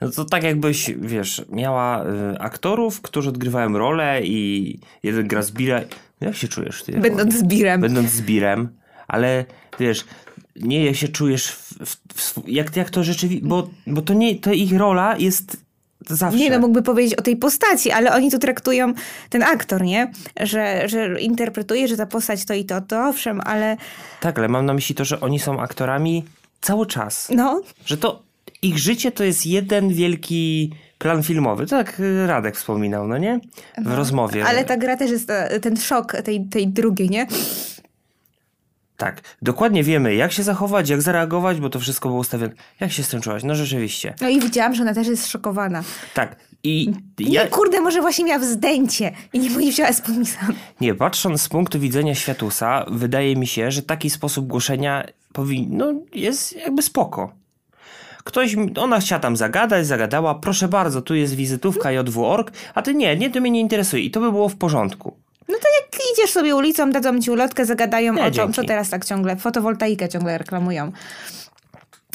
No 0.00 0.10
to 0.10 0.24
tak 0.24 0.42
jakbyś, 0.42 0.90
wiesz, 0.98 1.42
miała 1.48 2.04
y, 2.04 2.38
aktorów, 2.38 3.00
którzy 3.00 3.28
odgrywają 3.28 3.78
rolę 3.78 4.20
i 4.24 4.78
jeden 5.02 5.28
gra 5.28 5.42
zbira. 5.42 5.80
Jak 6.20 6.36
się 6.36 6.48
czujesz? 6.48 6.82
Ty, 6.82 6.92
Będąc 6.92 7.34
zbirem. 7.34 7.80
Będąc 7.80 8.10
zbirem, 8.10 8.68
ale 9.08 9.44
wiesz, 9.80 10.04
nie 10.56 10.84
jak 10.84 10.96
się 10.96 11.08
czujesz, 11.08 11.50
w, 11.50 11.74
w, 11.84 11.96
w, 12.14 12.48
jak, 12.48 12.76
jak 12.76 12.90
to 12.90 13.04
rzeczywiście, 13.04 13.46
bo, 13.46 13.70
bo 13.86 14.02
to 14.02 14.14
nie, 14.14 14.38
to 14.38 14.52
ich 14.52 14.76
rola 14.76 15.16
jest 15.18 15.61
Zawsze. 16.08 16.38
Nie, 16.38 16.50
no 16.50 16.58
mógłby 16.58 16.82
powiedzieć 16.82 17.14
o 17.14 17.22
tej 17.22 17.36
postaci, 17.36 17.90
ale 17.90 18.12
oni 18.14 18.30
tu 18.30 18.38
traktują 18.38 18.92
ten 19.30 19.42
aktor, 19.42 19.82
nie? 19.82 20.12
Że, 20.40 20.88
że 20.88 21.20
interpretuje, 21.20 21.88
że 21.88 21.96
ta 21.96 22.06
postać 22.06 22.44
to 22.44 22.54
i 22.54 22.64
to, 22.64 22.80
to 22.80 23.08
owszem, 23.08 23.40
ale... 23.40 23.76
Tak, 24.20 24.38
ale 24.38 24.48
mam 24.48 24.66
na 24.66 24.74
myśli 24.74 24.94
to, 24.94 25.04
że 25.04 25.20
oni 25.20 25.38
są 25.38 25.60
aktorami 25.60 26.24
cały 26.60 26.86
czas. 26.86 27.28
No. 27.34 27.62
Że 27.86 27.96
to 27.96 28.22
ich 28.62 28.78
życie 28.78 29.12
to 29.12 29.24
jest 29.24 29.46
jeden 29.46 29.88
wielki 29.88 30.70
plan 30.98 31.22
filmowy. 31.22 31.66
Tak 31.66 32.02
Radek 32.26 32.56
wspominał, 32.56 33.08
no 33.08 33.18
nie? 33.18 33.40
W 33.78 33.84
no, 33.84 33.96
rozmowie. 33.96 34.44
Ale 34.46 34.64
ta 34.64 34.76
gra 34.76 34.96
też 34.96 35.10
jest 35.10 35.30
e, 35.30 35.60
ten 35.60 35.76
szok 35.76 36.12
tej, 36.24 36.44
tej 36.44 36.68
drugiej, 36.68 37.10
nie? 37.10 37.26
Tak, 39.02 39.20
dokładnie 39.42 39.84
wiemy, 39.84 40.14
jak 40.14 40.32
się 40.32 40.42
zachować, 40.42 40.88
jak 40.88 41.02
zareagować, 41.02 41.60
bo 41.60 41.70
to 41.70 41.80
wszystko 41.80 42.08
było 42.08 42.20
ustawione. 42.20 42.52
Jak 42.80 42.92
się 42.92 43.02
z 43.02 43.08
tym 43.08 43.20
czułaś? 43.20 43.42
No 43.44 43.54
rzeczywiście. 43.54 44.14
No 44.20 44.28
i 44.28 44.40
widziałam, 44.40 44.74
że 44.74 44.82
ona 44.82 44.94
też 44.94 45.06
jest 45.06 45.26
szokowana. 45.26 45.82
Tak. 46.14 46.36
I 46.62 46.92
ja... 47.18 47.44
Nie, 47.44 47.50
kurde, 47.50 47.80
może 47.80 48.00
właśnie 48.00 48.24
miała 48.24 48.38
wzdęcie 48.38 49.12
i 49.32 49.38
nie, 49.38 49.48
nie 49.48 49.72
wzięła 49.72 49.92
spomnisan. 49.92 50.52
Nie, 50.80 50.94
patrząc 50.94 51.42
z 51.42 51.48
punktu 51.48 51.80
widzenia 51.80 52.14
Światusa, 52.14 52.84
wydaje 52.90 53.36
mi 53.36 53.46
się, 53.46 53.70
że 53.70 53.82
taki 53.82 54.10
sposób 54.10 54.46
głoszenia 54.46 55.06
powinien, 55.32 55.76
no, 55.76 55.92
jest 56.14 56.56
jakby 56.56 56.82
spoko. 56.82 57.32
Ktoś, 58.24 58.56
ona 58.76 59.00
chciała 59.00 59.20
tam 59.20 59.36
zagadać, 59.36 59.86
zagadała, 59.86 60.34
proszę 60.34 60.68
bardzo, 60.68 61.02
tu 61.02 61.14
jest 61.14 61.34
wizytówka 61.34 61.92
JW.org, 61.92 62.52
a 62.74 62.82
ty 62.82 62.94
nie, 62.94 63.16
nie, 63.16 63.30
to 63.30 63.40
mnie 63.40 63.50
nie 63.50 63.60
interesuje 63.60 64.02
i 64.02 64.10
to 64.10 64.20
by 64.20 64.32
było 64.32 64.48
w 64.48 64.56
porządku. 64.56 65.21
No 65.48 65.54
to 65.58 65.68
jak 65.80 66.00
idziesz 66.12 66.30
sobie 66.30 66.56
ulicą, 66.56 66.90
dadzą 66.90 67.20
ci 67.20 67.30
ulotkę, 67.30 67.66
zagadają 67.66 68.14
nie, 68.14 68.24
o 68.24 68.30
czym, 68.30 68.52
co 68.52 68.64
teraz 68.64 68.90
tak 68.90 69.04
ciągle, 69.04 69.36
fotowoltaikę 69.36 70.08
ciągle 70.08 70.38
reklamują. 70.38 70.92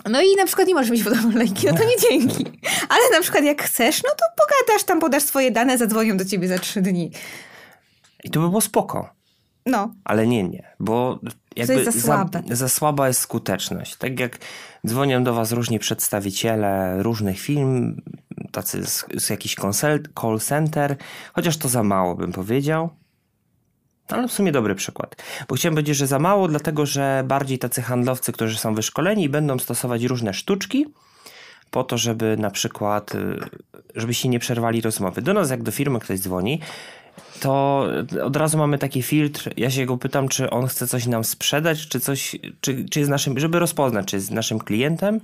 No 0.10 0.22
i 0.22 0.36
na 0.36 0.46
przykład 0.46 0.68
nie 0.68 0.74
możesz 0.74 0.92
mieć 0.92 1.04
fotowoltaiki, 1.10 1.68
no 1.68 1.74
to 1.74 1.84
nie 1.84 1.98
dzięki. 2.10 2.46
Ale 2.90 3.10
na 3.12 3.22
przykład 3.22 3.44
jak 3.44 3.64
chcesz, 3.64 4.04
no 4.04 4.10
to 4.10 4.26
pogadasz, 4.46 4.84
tam 4.84 5.00
podasz 5.00 5.24
swoje 5.24 5.52
dane, 5.52 5.78
zadzwonią 5.78 6.18
do 6.18 6.26
ciebie 6.26 6.48
za 6.48 6.60
trzy 6.60 6.82
dni. 6.82 7.12
I 8.24 8.30
to 8.30 8.40
by 8.40 8.50
było 8.50 8.62
spoko. 8.62 9.10
No. 9.66 9.94
Ale 10.04 10.28
nie, 10.28 10.44
nie, 10.44 10.76
bo 10.80 11.20
jakby 11.56 11.74
to 11.74 11.80
jest 11.80 11.98
za, 11.98 12.08
słabe. 12.08 12.44
Za, 12.48 12.56
za 12.56 12.70
słaba 12.70 13.08
jest 13.08 13.20
skuteczność. 13.20 13.96
Tak 13.96 14.20
jak 14.20 14.38
dzwonią 14.88 15.24
do 15.24 15.34
was 15.34 15.52
różni 15.52 15.80
przedstawiciele 15.80 17.04
różnych 17.04 17.40
firm, 17.40 18.02
tacy 18.52 18.86
z, 18.86 19.06
z 19.18 19.30
jakiś 19.30 19.56
call 20.22 20.40
center, 20.40 20.96
chociaż 21.34 21.58
to 21.58 21.70
za 21.70 21.84
mało 21.84 22.16
bym 22.16 22.32
powiedział. 22.32 22.90
Ale 24.08 24.28
w 24.28 24.32
sumie 24.32 24.52
dobry 24.52 24.76
przykład. 24.76 25.16
Bo 25.48 25.56
chciałem 25.56 25.76
powiedzieć, 25.76 25.98
że 25.98 26.08
za 26.08 26.20
mało, 26.20 26.48
dlatego 26.48 26.86
że 26.86 27.24
bardziej 27.28 27.60
tacy 27.60 27.82
handlowcy, 27.82 28.32
którzy 28.32 28.58
są 28.58 28.76
wyszkoleni, 28.76 29.30
będą 29.30 29.60
stosować 29.60 30.04
różne 30.04 30.34
sztuczki 30.34 30.86
po 31.72 31.84
to, 31.84 31.98
żeby 31.98 32.38
na 32.38 32.52
przykład, 32.52 33.16
y, 33.16 33.40
żebyście 33.96 34.30
nie 34.30 34.40
przerwali 34.40 34.82
rozmowy. 34.82 35.22
Do 35.22 35.34
nas, 35.34 35.50
jak 35.50 35.64
do 35.64 35.72
firmy 35.72 36.00
ktoś 36.00 36.20
dzwoni, 36.20 36.60
to 37.40 37.86
od 38.24 38.36
razu 38.36 38.58
mamy 38.58 38.78
taki 38.78 39.02
filtr. 39.02 39.50
Ja 39.58 39.70
się 39.70 39.86
go 39.86 39.98
pytam, 39.98 40.28
czy 40.28 40.50
on 40.50 40.68
chce 40.68 40.88
coś 40.88 41.06
nam 41.06 41.24
sprzedać, 41.24 41.88
czy 41.88 42.00
coś, 42.00 42.36
czy, 42.62 42.86
czy 42.90 43.00
jest 43.00 43.12
naszym, 43.12 43.40
żeby 43.40 43.60
rozpoznać, 43.60 44.08
czy 44.08 44.16
jest 44.16 44.32
naszym 44.32 44.60
klientem, 44.60 45.20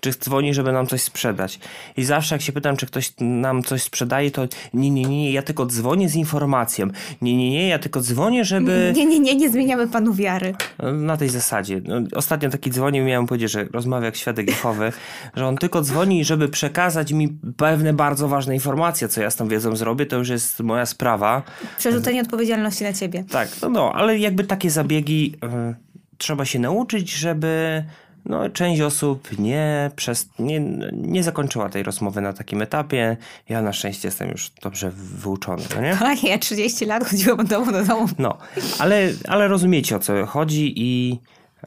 Czy 0.00 0.10
dzwoni, 0.10 0.54
żeby 0.54 0.72
nam 0.72 0.86
coś 0.86 1.02
sprzedać. 1.02 1.58
I 1.96 2.04
zawsze 2.04 2.34
jak 2.34 2.42
się 2.42 2.52
pytam, 2.52 2.76
czy 2.76 2.86
ktoś 2.86 3.12
nam 3.20 3.62
coś 3.62 3.82
sprzedaje, 3.82 4.30
to 4.30 4.46
nie, 4.74 4.90
nie, 4.90 5.02
nie, 5.02 5.32
ja 5.32 5.42
tylko 5.42 5.66
dzwonię 5.66 6.08
z 6.08 6.14
informacją. 6.14 6.88
Nie, 7.22 7.36
nie, 7.36 7.50
nie, 7.50 7.68
ja 7.68 7.78
tylko 7.78 8.00
dzwonię, 8.00 8.44
żeby... 8.44 8.92
Nie, 8.96 9.06
nie, 9.06 9.20
nie, 9.20 9.34
nie 9.34 9.50
zmieniamy 9.50 9.88
panu 9.88 10.14
wiary. 10.14 10.54
Na 10.92 11.16
tej 11.16 11.28
zasadzie. 11.28 11.80
No, 11.84 12.00
Ostatnio 12.14 12.50
taki 12.50 12.70
dzwonił, 12.70 13.04
miałem 13.04 13.26
powiedzieć, 13.26 13.50
że 13.50 13.64
rozmawia 13.64 14.06
jak 14.06 14.16
świadek 14.16 14.48
Jehowy, 14.48 14.92
że 15.36 15.46
on 15.46 15.56
tylko 15.56 15.82
dzwoni, 15.82 16.24
żeby 16.24 16.48
przekazać 16.48 17.12
mi 17.12 17.28
pewne 17.56 17.92
bardzo 17.92 18.28
ważne 18.28 18.54
informacje, 18.54 19.08
co 19.08 19.22
ja 19.22 19.30
z 19.30 19.36
tą 19.36 19.48
wiedzą 19.48 19.76
zrobię, 19.76 20.06
to 20.06 20.16
już 20.16 20.28
jest 20.28 20.60
moja 20.60 20.86
sprawa. 20.86 21.42
Przerzucenie 21.78 22.20
odpowiedzialności 22.20 22.84
na 22.84 22.92
ciebie. 22.92 23.24
Tak, 23.30 23.48
no, 23.62 23.68
no 23.68 23.92
ale 23.92 24.18
jakby 24.18 24.44
takie 24.44 24.70
zabiegi 24.70 25.34
y, 25.44 25.74
trzeba 26.18 26.44
się 26.44 26.58
nauczyć, 26.58 27.10
żeby 27.10 27.84
no, 28.24 28.50
część 28.50 28.80
osób 28.80 29.38
nie, 29.38 29.90
przez, 29.96 30.28
nie, 30.38 30.60
nie 30.92 31.22
zakończyła 31.22 31.68
tej 31.68 31.82
rozmowy 31.82 32.20
na 32.20 32.32
takim 32.32 32.62
etapie. 32.62 33.16
Ja 33.48 33.62
na 33.62 33.72
szczęście 33.72 34.08
jestem 34.08 34.30
już 34.30 34.50
dobrze 34.62 34.90
wyuczony, 34.94 35.62
no 35.74 35.82
nie? 35.82 35.96
Tak, 35.96 36.24
ja 36.24 36.38
30 36.38 36.84
lat 36.84 37.04
chodziłam 37.04 37.40
od 37.40 37.46
domu 37.46 37.72
do 37.72 37.84
domu. 37.84 38.08
No, 38.18 38.38
ale, 38.78 39.12
ale 39.28 39.48
rozumiecie 39.48 39.96
o 39.96 39.98
co 39.98 40.26
chodzi 40.26 40.72
i, 40.76 41.20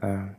e, 0.03 0.35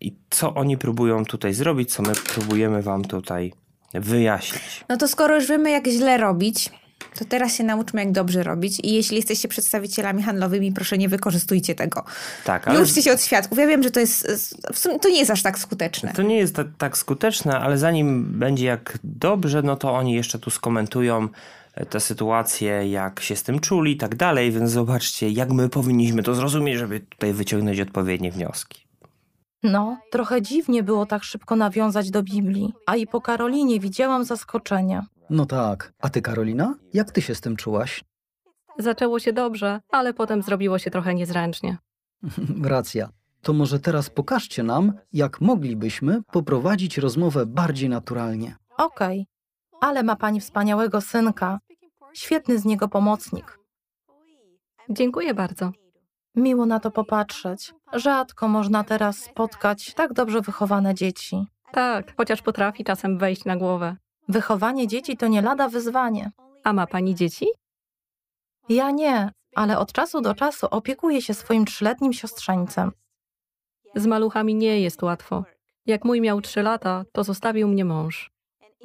i 0.00 0.16
co 0.30 0.54
oni 0.54 0.78
próbują 0.78 1.24
tutaj 1.24 1.54
zrobić, 1.54 1.92
co 1.92 2.02
my 2.02 2.12
próbujemy 2.34 2.82
wam 2.82 3.04
tutaj 3.04 3.52
wyjaśnić. 3.94 4.84
No 4.88 4.96
to 4.96 5.08
skoro 5.08 5.34
już 5.34 5.48
wiemy, 5.48 5.70
jak 5.70 5.88
źle 5.88 6.18
robić, 6.18 6.70
to 7.18 7.24
teraz 7.24 7.54
się 7.56 7.64
nauczmy, 7.64 8.00
jak 8.00 8.12
dobrze 8.12 8.42
robić. 8.42 8.80
I 8.82 8.92
jeśli 8.92 9.16
jesteście 9.16 9.48
przedstawicielami 9.48 10.22
handlowymi, 10.22 10.72
proszę 10.72 10.98
nie 10.98 11.08
wykorzystujcie 11.08 11.74
tego. 11.74 12.04
Tak, 12.44 12.66
Nie 12.66 12.72
ale 12.72 12.82
uczcie 12.82 13.02
się 13.02 13.12
od 13.12 13.22
świadków. 13.22 13.58
Ja 13.58 13.66
wiem, 13.66 13.82
że 13.82 13.90
to 13.90 14.00
jest. 14.00 14.26
W 14.72 14.78
sumie 14.78 14.98
to 14.98 15.08
nie 15.08 15.18
jest 15.18 15.30
aż 15.30 15.42
tak 15.42 15.58
skuteczne. 15.58 16.12
to 16.12 16.22
nie 16.22 16.36
jest 16.36 16.54
ta, 16.56 16.64
tak 16.78 16.98
skuteczne, 16.98 17.58
ale 17.58 17.78
zanim 17.78 18.24
będzie 18.38 18.66
jak 18.66 18.98
dobrze, 19.04 19.62
no 19.62 19.76
to 19.76 19.92
oni 19.94 20.14
jeszcze 20.14 20.38
tu 20.38 20.50
skomentują 20.50 21.28
e, 21.74 21.86
tę 21.86 22.00
sytuację, 22.00 22.90
jak 22.90 23.20
się 23.20 23.36
z 23.36 23.42
tym 23.42 23.58
czuli 23.60 23.92
i 23.92 23.96
tak 23.96 24.14
dalej, 24.14 24.52
więc 24.52 24.70
zobaczcie, 24.70 25.30
jak 25.30 25.50
my 25.50 25.68
powinniśmy 25.68 26.22
to 26.22 26.34
zrozumieć, 26.34 26.78
żeby 26.78 27.00
tutaj 27.00 27.32
wyciągnąć 27.32 27.80
odpowiednie 27.80 28.32
wnioski. 28.32 28.86
No, 29.62 29.98
trochę 30.10 30.42
dziwnie 30.42 30.82
było 30.82 31.06
tak 31.06 31.24
szybko 31.24 31.56
nawiązać 31.56 32.10
do 32.10 32.22
Biblii, 32.22 32.72
a 32.86 32.96
i 32.96 33.06
po 33.06 33.20
Karolinie 33.20 33.80
widziałam 33.80 34.24
zaskoczenie. 34.24 35.02
No 35.30 35.46
tak. 35.46 35.92
A 35.98 36.08
ty, 36.08 36.22
Karolina? 36.22 36.74
Jak 36.94 37.10
ty 37.10 37.22
się 37.22 37.34
z 37.34 37.40
tym 37.40 37.56
czułaś? 37.56 38.04
Zaczęło 38.78 39.18
się 39.18 39.32
dobrze, 39.32 39.80
ale 39.90 40.14
potem 40.14 40.42
zrobiło 40.42 40.78
się 40.78 40.90
trochę 40.90 41.14
niezręcznie. 41.14 41.78
Racja. 42.64 43.08
To 43.42 43.52
może 43.52 43.80
teraz 43.80 44.10
pokażcie 44.10 44.62
nam, 44.62 44.92
jak 45.12 45.40
moglibyśmy 45.40 46.22
poprowadzić 46.32 46.98
rozmowę 46.98 47.46
bardziej 47.46 47.88
naturalnie. 47.88 48.56
Okej, 48.76 49.26
ale 49.80 50.02
ma 50.02 50.16
pani 50.16 50.40
wspaniałego 50.40 51.00
synka. 51.00 51.58
Świetny 52.14 52.58
z 52.58 52.64
niego 52.64 52.88
pomocnik. 52.88 53.58
Dziękuję 54.90 55.34
bardzo. 55.34 55.72
Miło 56.34 56.66
na 56.66 56.80
to 56.80 56.90
popatrzeć. 56.90 57.74
Rzadko 57.92 58.48
można 58.48 58.84
teraz 58.84 59.18
spotkać 59.18 59.94
tak 59.94 60.12
dobrze 60.12 60.40
wychowane 60.40 60.94
dzieci. 60.94 61.46
Tak, 61.72 62.14
chociaż 62.16 62.42
potrafi 62.42 62.84
czasem 62.84 63.18
wejść 63.18 63.44
na 63.44 63.56
głowę. 63.56 63.96
Wychowanie 64.28 64.86
dzieci 64.86 65.16
to 65.16 65.28
nie 65.28 65.42
lada 65.42 65.68
wyzwanie. 65.68 66.30
A 66.64 66.72
ma 66.72 66.86
pani 66.86 67.14
dzieci? 67.14 67.46
Ja 68.68 68.90
nie, 68.90 69.30
ale 69.54 69.78
od 69.78 69.92
czasu 69.92 70.20
do 70.20 70.34
czasu 70.34 70.66
opiekuję 70.70 71.22
się 71.22 71.34
swoim 71.34 71.64
trzyletnim 71.64 72.12
siostrzeńcem. 72.12 72.92
Z 73.94 74.06
maluchami 74.06 74.54
nie 74.54 74.80
jest 74.80 75.02
łatwo. 75.02 75.44
Jak 75.86 76.04
mój 76.04 76.20
miał 76.20 76.40
trzy 76.40 76.62
lata, 76.62 77.04
to 77.12 77.24
zostawił 77.24 77.68
mnie 77.68 77.84
mąż. 77.84 78.30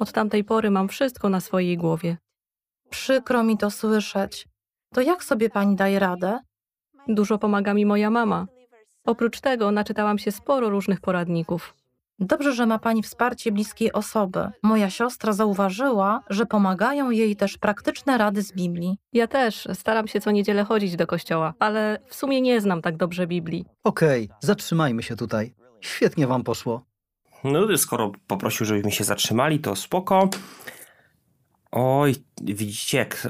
Od 0.00 0.12
tamtej 0.12 0.44
pory 0.44 0.70
mam 0.70 0.88
wszystko 0.88 1.28
na 1.28 1.40
swojej 1.40 1.76
głowie. 1.76 2.16
Przykro 2.90 3.42
mi 3.42 3.58
to 3.58 3.70
słyszeć. 3.70 4.48
To 4.94 5.00
jak 5.00 5.24
sobie 5.24 5.50
pani 5.50 5.76
daje 5.76 5.98
radę? 5.98 6.38
Dużo 7.08 7.38
pomaga 7.38 7.74
mi 7.74 7.86
moja 7.86 8.10
mama. 8.10 8.46
Oprócz 9.04 9.40
tego 9.40 9.70
naczytałam 9.70 10.18
się 10.18 10.32
sporo 10.32 10.70
różnych 10.70 11.00
poradników. 11.00 11.74
Dobrze, 12.18 12.52
że 12.52 12.66
ma 12.66 12.78
pani 12.78 13.02
wsparcie 13.02 13.52
bliskiej 13.52 13.92
osoby. 13.92 14.50
Moja 14.62 14.90
siostra 14.90 15.32
zauważyła, 15.32 16.20
że 16.30 16.46
pomagają 16.46 17.10
jej 17.10 17.36
też 17.36 17.58
praktyczne 17.58 18.18
rady 18.18 18.42
z 18.42 18.52
Biblii. 18.52 18.98
Ja 19.12 19.26
też 19.26 19.68
staram 19.74 20.08
się 20.08 20.20
co 20.20 20.30
niedzielę 20.30 20.64
chodzić 20.64 20.96
do 20.96 21.06
kościoła, 21.06 21.54
ale 21.58 21.98
w 22.08 22.14
sumie 22.14 22.40
nie 22.40 22.60
znam 22.60 22.82
tak 22.82 22.96
dobrze 22.96 23.26
Biblii. 23.26 23.64
Okej, 23.84 24.28
zatrzymajmy 24.40 25.02
się 25.02 25.16
tutaj. 25.16 25.54
Świetnie 25.80 26.26
wam 26.26 26.44
poszło. 26.44 26.84
No, 27.44 27.76
skoro 27.76 28.12
poprosił, 28.26 28.66
żebyśmy 28.66 28.92
się 28.92 29.04
zatrzymali, 29.04 29.58
to 29.60 29.76
spoko. 29.76 30.28
Oj, 31.72 32.14
widzicie, 32.42 32.98
jak, 32.98 33.28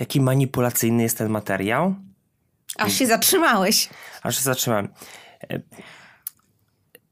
jaki 0.00 0.20
manipulacyjny 0.20 1.02
jest 1.02 1.18
ten 1.18 1.28
materiał? 1.28 1.94
Aż 2.78 2.92
się 2.92 3.06
zatrzymałeś. 3.06 3.88
Aż 4.22 4.36
się 4.36 4.42
zatrzymałem. 4.42 4.88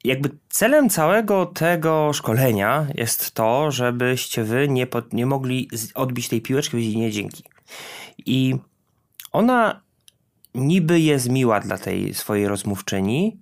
Jakby 0.07 0.31
celem 0.49 0.91
całego 0.91 1.47
tego 1.47 2.13
szkolenia 2.13 2.87
jest 2.95 3.31
to, 3.31 3.71
żebyście 3.71 4.45
wy 4.45 4.69
nie, 4.69 4.87
po, 4.87 5.03
nie 5.13 5.27
mogli 5.27 5.69
odbić 5.95 6.29
tej 6.29 6.43
piłeczki 6.43 6.71
powiedzieć 6.71 6.97
nie 6.97 7.11
dzięki. 7.11 7.45
I 8.19 8.57
ona 9.33 9.81
niby 10.55 11.01
jest 11.01 11.29
miła 11.29 11.61
dla 11.61 11.79
tej 11.79 12.15
swojej 12.15 12.49
rozmówczyni, 12.49 13.41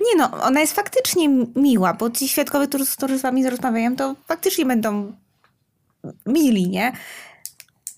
Nie 0.00 0.16
no, 0.16 0.42
ona 0.42 0.60
jest 0.60 0.72
faktycznie 0.72 1.28
miła, 1.56 1.94
bo 1.94 2.10
ci 2.10 2.28
świadkowie, 2.28 2.66
którzy, 2.66 2.86
którzy 2.86 3.18
z 3.18 3.22
wami 3.22 3.50
rozmawiają, 3.50 3.96
to 3.96 4.16
faktycznie 4.26 4.66
będą 4.66 5.12
mili, 6.26 6.68
nie? 6.68 6.92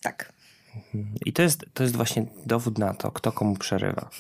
Tak. 0.03 0.33
I 1.27 1.33
to 1.33 1.43
jest, 1.43 1.65
to 1.75 1.83
jest 1.83 1.97
właśnie 1.97 2.27
dowód 2.47 2.79
na 2.79 2.95
to, 2.95 3.13
kto 3.13 3.33
komu 3.33 3.57
przerywa. 3.57 4.11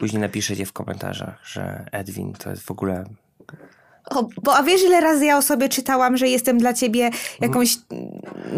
Później 0.00 0.22
napiszecie 0.22 0.66
w 0.66 0.72
komentarzach, 0.72 1.40
że 1.44 1.84
Edwin 1.92 2.32
to 2.32 2.50
jest 2.50 2.62
w 2.62 2.70
ogóle. 2.70 3.04
O, 4.10 4.28
bo 4.42 4.56
a 4.56 4.62
wiesz, 4.62 4.82
ile 4.82 5.00
razy 5.00 5.24
ja 5.24 5.38
o 5.38 5.42
sobie 5.42 5.68
czytałam, 5.68 6.16
że 6.16 6.28
jestem 6.28 6.58
dla 6.58 6.74
ciebie 6.74 7.10
jakąś, 7.40 7.76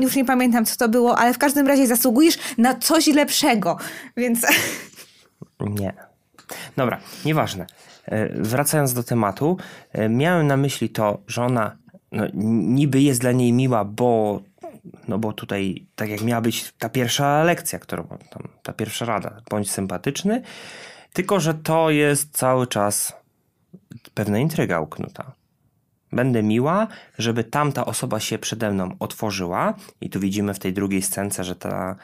już 0.00 0.16
nie 0.16 0.24
pamiętam 0.24 0.64
co 0.64 0.76
to 0.76 0.88
było, 0.88 1.18
ale 1.18 1.34
w 1.34 1.38
każdym 1.38 1.66
razie 1.66 1.86
zasługujesz 1.86 2.38
na 2.58 2.74
coś 2.74 3.06
lepszego, 3.06 3.76
więc 4.16 4.46
Nie. 5.60 5.92
Dobra, 6.76 7.00
nieważne. 7.24 7.66
E, 8.06 8.28
Wracając 8.42 8.92
do 8.94 9.02
tematu, 9.02 9.56
e, 9.92 10.08
miałem 10.08 10.46
na 10.46 10.56
myśli 10.56 10.90
to, 10.90 11.18
że 11.26 11.44
ona 11.44 11.76
no, 12.12 12.24
niby 12.34 13.00
jest 13.00 13.20
dla 13.20 13.32
niej 13.32 13.52
miła, 13.52 13.84
bo, 13.84 14.42
no 15.08 15.18
bo 15.18 15.32
tutaj, 15.32 15.86
tak 15.94 16.08
jak 16.08 16.20
miała 16.20 16.40
być 16.40 16.72
ta 16.78 16.88
pierwsza 16.88 17.44
lekcja, 17.44 17.78
którą 17.78 18.04
tam, 18.04 18.48
ta 18.62 18.72
pierwsza 18.72 19.04
rada, 19.04 19.40
bądź 19.50 19.70
sympatyczny, 19.70 20.42
tylko 21.12 21.40
że 21.40 21.54
to 21.54 21.90
jest 21.90 22.30
cały 22.32 22.66
czas 22.66 23.12
pewna 24.14 24.38
intryga 24.38 24.80
uknuta. 24.80 25.32
Będę 26.12 26.42
miła, 26.42 26.86
żeby 27.18 27.44
tamta 27.44 27.84
osoba 27.84 28.20
się 28.20 28.38
przede 28.38 28.70
mną 28.70 28.96
otworzyła. 28.98 29.74
I 30.00 30.10
tu 30.10 30.20
widzimy 30.20 30.54
w 30.54 30.58
tej 30.58 30.72
drugiej 30.72 31.02
scence, 31.02 31.44
że 31.44 31.56
ta, 31.56 31.96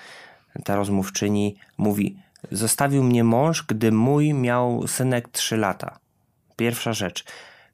ta 0.64 0.76
rozmówczyni 0.76 1.56
mówi: 1.78 2.16
Zostawił 2.52 3.04
mnie 3.04 3.24
mąż, 3.24 3.62
gdy 3.62 3.92
mój 3.92 4.34
miał 4.34 4.86
synek 4.86 5.28
3 5.28 5.56
lata. 5.56 5.98
Pierwsza 6.56 6.92
rzecz, 6.92 7.24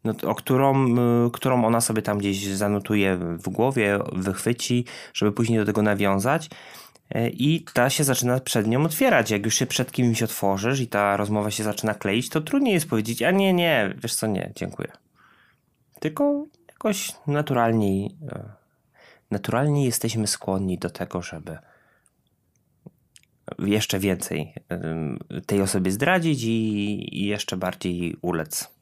no, 0.04 0.14
o 0.22 0.34
którą, 0.34 0.86
y, 1.26 1.30
którą 1.32 1.64
ona 1.64 1.80
sobie 1.80 2.02
tam 2.02 2.18
gdzieś 2.18 2.46
zanotuje 2.46 3.16
w 3.16 3.48
głowie, 3.48 3.98
wychwyci, 4.12 4.84
żeby 5.14 5.32
później 5.32 5.58
do 5.58 5.64
tego 5.64 5.82
nawiązać. 5.82 6.50
E, 7.10 7.28
I 7.28 7.64
ta 7.72 7.90
się 7.90 8.04
zaczyna 8.04 8.40
przed 8.40 8.66
nią 8.66 8.84
otwierać. 8.84 9.30
Jak 9.30 9.44
już 9.44 9.54
się 9.54 9.66
przed 9.66 9.92
kimś 9.92 10.22
otworzysz 10.22 10.80
i 10.80 10.88
ta 10.88 11.16
rozmowa 11.16 11.50
się 11.50 11.64
zaczyna 11.64 11.94
kleić, 11.94 12.28
to 12.28 12.40
trudniej 12.40 12.74
jest 12.74 12.88
powiedzieć, 12.88 13.22
a 13.22 13.30
nie, 13.30 13.52
nie, 13.52 13.94
wiesz 14.02 14.14
co, 14.14 14.26
nie, 14.26 14.52
dziękuję. 14.56 14.92
Tylko 16.00 16.46
jakoś 16.68 17.12
naturalniej, 17.26 18.16
e, 18.32 18.44
naturalnie 19.30 19.84
jesteśmy 19.84 20.26
skłonni 20.26 20.78
do 20.78 20.90
tego, 20.90 21.22
żeby 21.22 21.58
jeszcze 23.58 23.98
więcej 23.98 24.54
tej 25.46 25.62
osobie 25.62 25.90
zdradzić 25.90 26.44
i 26.44 27.26
jeszcze 27.26 27.56
bardziej 27.56 27.98
jej 27.98 28.16
ulec. 28.22 28.74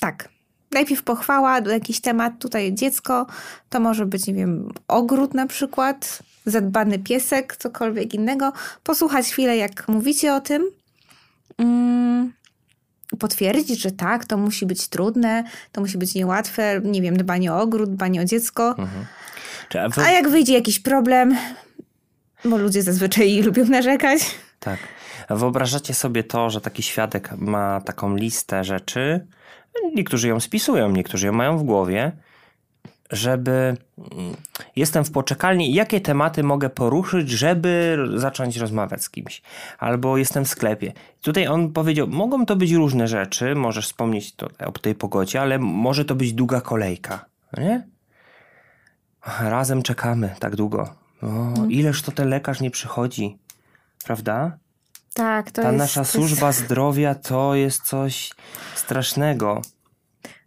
tak. 0.00 0.39
Najpierw 0.72 1.02
pochwała, 1.02 1.58
jakiś 1.58 2.00
temat, 2.00 2.32
tutaj 2.38 2.74
dziecko, 2.74 3.26
to 3.70 3.80
może 3.80 4.06
być, 4.06 4.26
nie 4.26 4.34
wiem, 4.34 4.72
ogród 4.88 5.34
na 5.34 5.46
przykład, 5.46 6.22
zadbany 6.46 6.98
piesek, 6.98 7.56
cokolwiek 7.56 8.14
innego. 8.14 8.52
Posłuchać 8.84 9.26
chwilę, 9.26 9.56
jak 9.56 9.88
mówicie 9.88 10.34
o 10.34 10.40
tym. 10.40 10.70
Mm, 11.58 12.32
potwierdzić, 13.18 13.80
że 13.80 13.90
tak, 13.90 14.24
to 14.24 14.36
musi 14.36 14.66
być 14.66 14.88
trudne, 14.88 15.44
to 15.72 15.80
musi 15.80 15.98
być 15.98 16.14
niełatwe, 16.14 16.80
nie 16.84 17.02
wiem, 17.02 17.16
dbanie 17.16 17.52
o 17.52 17.60
ogród, 17.60 17.90
dbanie 17.90 18.20
o 18.20 18.24
dziecko. 18.24 18.68
Mhm. 18.68 19.06
A 19.78 19.88
wy, 19.88 20.02
A 20.02 20.10
jak 20.10 20.28
wyjdzie 20.28 20.54
jakiś 20.54 20.80
problem, 20.80 21.36
bo 22.44 22.56
ludzie 22.56 22.82
zazwyczaj 22.82 23.42
lubią 23.46 23.64
narzekać. 23.64 24.20
Tak. 24.60 24.78
Wyobrażacie 25.30 25.94
sobie 25.94 26.24
to, 26.24 26.50
że 26.50 26.60
taki 26.60 26.82
świadek 26.82 27.30
ma 27.36 27.80
taką 27.80 28.16
listę 28.16 28.64
rzeczy, 28.64 29.26
niektórzy 29.94 30.28
ją 30.28 30.40
spisują, 30.40 30.90
niektórzy 30.90 31.26
ją 31.26 31.32
mają 31.32 31.58
w 31.58 31.62
głowie, 31.62 32.12
żeby 33.10 33.76
mm, 34.12 34.36
jestem 34.76 35.04
w 35.04 35.10
poczekalni, 35.10 35.74
jakie 35.74 36.00
tematy 36.00 36.42
mogę 36.42 36.70
poruszyć, 36.70 37.30
żeby 37.30 37.98
zacząć 38.16 38.56
rozmawiać 38.56 39.02
z 39.04 39.10
kimś. 39.10 39.42
Albo 39.78 40.16
jestem 40.16 40.44
w 40.44 40.48
sklepie. 40.48 40.92
Tutaj 41.22 41.46
on 41.46 41.72
powiedział, 41.72 42.06
mogą 42.06 42.46
to 42.46 42.56
być 42.56 42.72
różne 42.72 43.08
rzeczy, 43.08 43.54
możesz 43.54 43.86
wspomnieć 43.86 44.34
to, 44.34 44.48
o 44.66 44.72
tej 44.72 44.94
pogodzie, 44.94 45.40
ale 45.40 45.58
może 45.58 46.04
to 46.04 46.14
być 46.14 46.32
długa 46.32 46.60
kolejka, 46.60 47.24
no 47.56 47.62
nie? 47.62 47.86
Razem 49.40 49.82
czekamy 49.82 50.34
tak 50.38 50.56
długo. 50.56 50.94
O, 51.22 51.26
ileż 51.68 52.02
to 52.02 52.12
ten 52.12 52.28
lekarz 52.28 52.60
nie 52.60 52.70
przychodzi, 52.70 53.38
prawda? 54.04 54.58
Tak, 55.14 55.50
to 55.50 55.62
Ta 55.62 55.68
jest... 55.68 55.78
nasza 55.78 55.94
to 55.94 56.00
jest- 56.00 56.12
służba 56.12 56.52
zdrowia 56.52 57.14
to 57.14 57.54
jest 57.54 57.82
coś 57.82 58.30
strasznego. 58.74 59.62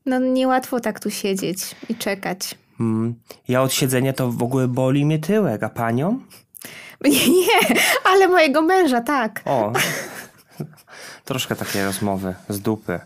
No 0.05 0.19
niełatwo 0.19 0.79
tak 0.79 0.99
tu 0.99 1.11
siedzieć 1.11 1.75
i 1.89 1.95
czekać. 1.95 2.55
Mm, 2.79 3.15
Ja 3.47 3.61
od 3.61 3.73
siedzenia 3.73 4.13
to 4.13 4.31
w 4.31 4.43
ogóle 4.43 4.67
boli 4.67 5.05
mnie 5.05 5.19
tyłek, 5.19 5.63
a 5.63 5.69
panią? 5.69 6.19
Nie, 7.03 7.29
nie, 7.29 7.47
ale 8.05 8.27
mojego 8.27 8.61
męża, 8.61 9.01
tak. 9.01 9.41
O, 9.45 9.73
troszkę 11.25 11.55
takie 11.55 11.85
rozmowy 11.85 12.35
z 12.49 12.59
dupy. 12.61 12.99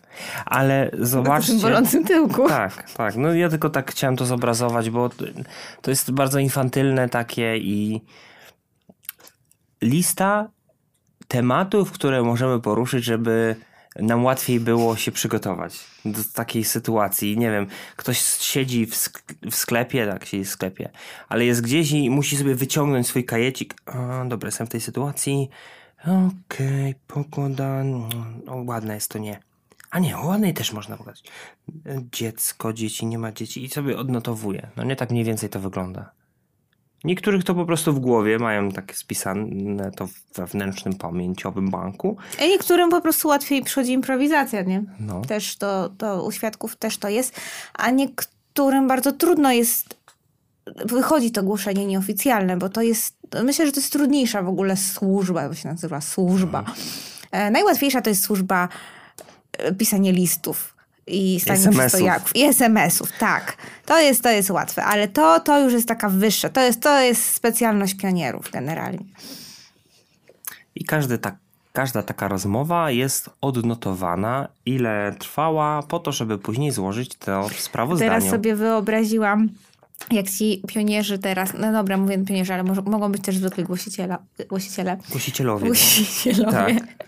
Ale 0.46 0.92
zobaczcie... 1.00 1.54
bolącym 1.54 2.06
tyłku. 2.06 2.48
Tak, 2.50 2.92
tak. 2.92 3.16
No 3.16 3.34
ja 3.34 3.50
tylko 3.50 3.70
tak 3.70 3.92
chciałem 3.92 4.16
to 4.16 4.26
zobrazować, 4.26 4.90
bo 4.90 5.10
to 5.82 5.92
jest 5.92 6.12
bardzo 6.12 6.40
infantylne 6.40 7.10
takie 7.10 7.58
i 7.58 8.02
lista 9.82 10.50
tematów, 11.28 11.92
które 11.92 12.24
możemy 12.24 12.62
poruszyć, 12.62 13.04
żeby 13.04 13.56
nam 14.00 14.26
łatwiej 14.26 14.60
było 14.60 14.96
się 14.96 15.12
przygotować 15.12 15.80
do 16.06 16.20
takiej 16.34 16.64
sytuacji. 16.64 17.38
Nie 17.38 17.52
wiem, 17.52 17.68
ktoś 17.96 18.20
siedzi 18.22 18.86
w, 18.86 18.94
sk- 18.96 19.50
w 19.52 19.56
sklepie, 19.56 20.08
tak, 20.08 20.26
siedzi 20.26 20.46
w 20.46 20.50
sklepie, 20.50 20.90
ale 21.30 21.46
jest 21.46 21.62
gdzieś 21.62 21.92
i 21.92 22.10
musi 22.10 22.38
sobie 22.38 22.56
wyciągnąć 22.56 23.08
swój 23.08 23.26
kajecik. 23.26 23.76
A, 23.86 24.26
dobra, 24.26 24.48
jestem 24.48 24.68
w 24.68 24.70
tej 24.70 24.82
sytuacji. 24.82 25.50
Okej, 26.04 26.96
pogoda. 27.08 27.84
no, 27.84 28.10
O, 28.48 28.56
ładne 28.56 28.94
jest 28.96 29.10
to 29.12 29.20
nie. 29.20 29.40
A 29.92 30.00
nie, 30.00 30.18
o 30.18 30.26
ładnej 30.28 30.54
też 30.54 30.74
można 30.74 30.98
pogadać. 30.98 31.24
Dziecko, 32.12 32.74
dzieci, 32.74 33.06
nie 33.06 33.18
ma 33.18 33.32
dzieci 33.32 33.64
i 33.64 33.70
sobie 33.70 33.98
odnotowuje. 33.98 34.70
No 34.78 34.84
nie 34.84 34.96
tak 34.96 35.12
mniej 35.12 35.24
więcej 35.24 35.50
to 35.50 35.60
wygląda. 35.60 36.12
Niektórych 37.04 37.44
to 37.44 37.56
po 37.56 37.66
prostu 37.66 37.94
w 37.94 38.00
głowie 38.00 38.40
mają 38.40 38.72
tak 38.72 38.96
spisane 38.96 39.92
to 39.92 40.08
w 40.08 40.14
wewnętrznym 40.36 40.94
pamięciowym 40.94 41.70
banku. 41.70 42.18
A 42.42 42.44
niektórym 42.44 42.90
po 42.90 43.02
prostu 43.02 43.28
łatwiej 43.28 43.64
przychodzi 43.64 43.92
improwizacja, 43.92 44.62
nie? 44.62 44.84
No. 45.00 45.22
Też 45.22 45.56
to, 45.56 45.90
to 45.98 46.24
u 46.24 46.32
świadków 46.32 46.76
też 46.76 46.98
to 46.98 47.10
jest, 47.10 47.40
a 47.74 47.90
niektórym 47.90 48.88
bardzo 48.88 49.12
trudno 49.12 49.52
jest 49.52 49.98
wychodzi 50.86 51.32
to 51.32 51.44
głoszenie 51.44 51.86
nieoficjalne, 51.86 52.58
bo 52.58 52.70
to 52.70 52.82
jest, 52.82 53.16
myślę, 53.44 53.66
że 53.66 53.72
to 53.72 53.80
jest 53.80 53.92
trudniejsza 53.92 54.42
w 54.42 54.48
ogóle 54.48 54.78
służba, 54.78 55.50
to 55.50 55.56
się 55.56 55.70
nazywa 55.70 56.02
służba. 56.02 56.64
E, 57.32 57.52
najłatwiejsza 57.52 58.02
to 58.02 58.10
jest 58.10 58.24
służba 58.24 58.70
e, 59.58 59.76
pisanie 59.76 60.12
listów 60.12 60.77
i 61.08 61.40
stanie 61.40 61.70
przystojaków. 61.70 62.36
I 62.36 62.44
SMS-ów, 62.44 63.12
tak. 63.20 63.58
To 63.86 64.00
jest, 64.00 64.24
to 64.24 64.30
jest 64.30 64.50
łatwe, 64.50 64.84
ale 64.84 65.08
to, 65.08 65.40
to 65.40 65.60
już 65.60 65.74
jest 65.74 65.88
taka 65.88 66.10
wyższa, 66.10 66.50
to 66.50 66.62
jest, 66.62 66.82
to 66.82 67.02
jest 67.02 67.34
specjalność 67.34 67.94
pionierów 67.94 68.52
generalnie. 68.52 69.06
I 70.76 70.86
każdy 70.86 71.18
tak, 71.18 71.36
każda 71.74 72.04
taka 72.04 72.28
rozmowa 72.28 72.92
jest 72.92 73.30
odnotowana, 73.42 74.48
ile 74.66 75.16
trwała, 75.20 75.84
po 75.84 76.00
to, 76.00 76.12
żeby 76.12 76.38
później 76.38 76.72
złożyć 76.72 77.16
to 77.16 77.50
w 77.50 77.60
sprawozdaniu. 77.60 78.12
Teraz 78.12 78.30
sobie 78.30 78.56
wyobraziłam, 78.56 79.50
jak 80.12 80.30
ci 80.30 80.62
pionierzy 80.68 81.20
teraz, 81.20 81.54
no 81.60 81.72
dobra, 81.72 81.98
mówię 81.98 82.18
pionierzy, 82.26 82.54
ale 82.54 82.64
może, 82.64 82.82
mogą 82.82 83.12
być 83.12 83.22
też 83.22 83.38
zwykli 83.38 83.64
głosiciele. 83.64 84.18
Głosicielowie. 84.50 85.64
No. 85.64 85.66
Głosicielowie. 85.66 86.52
Tak. 86.52 87.08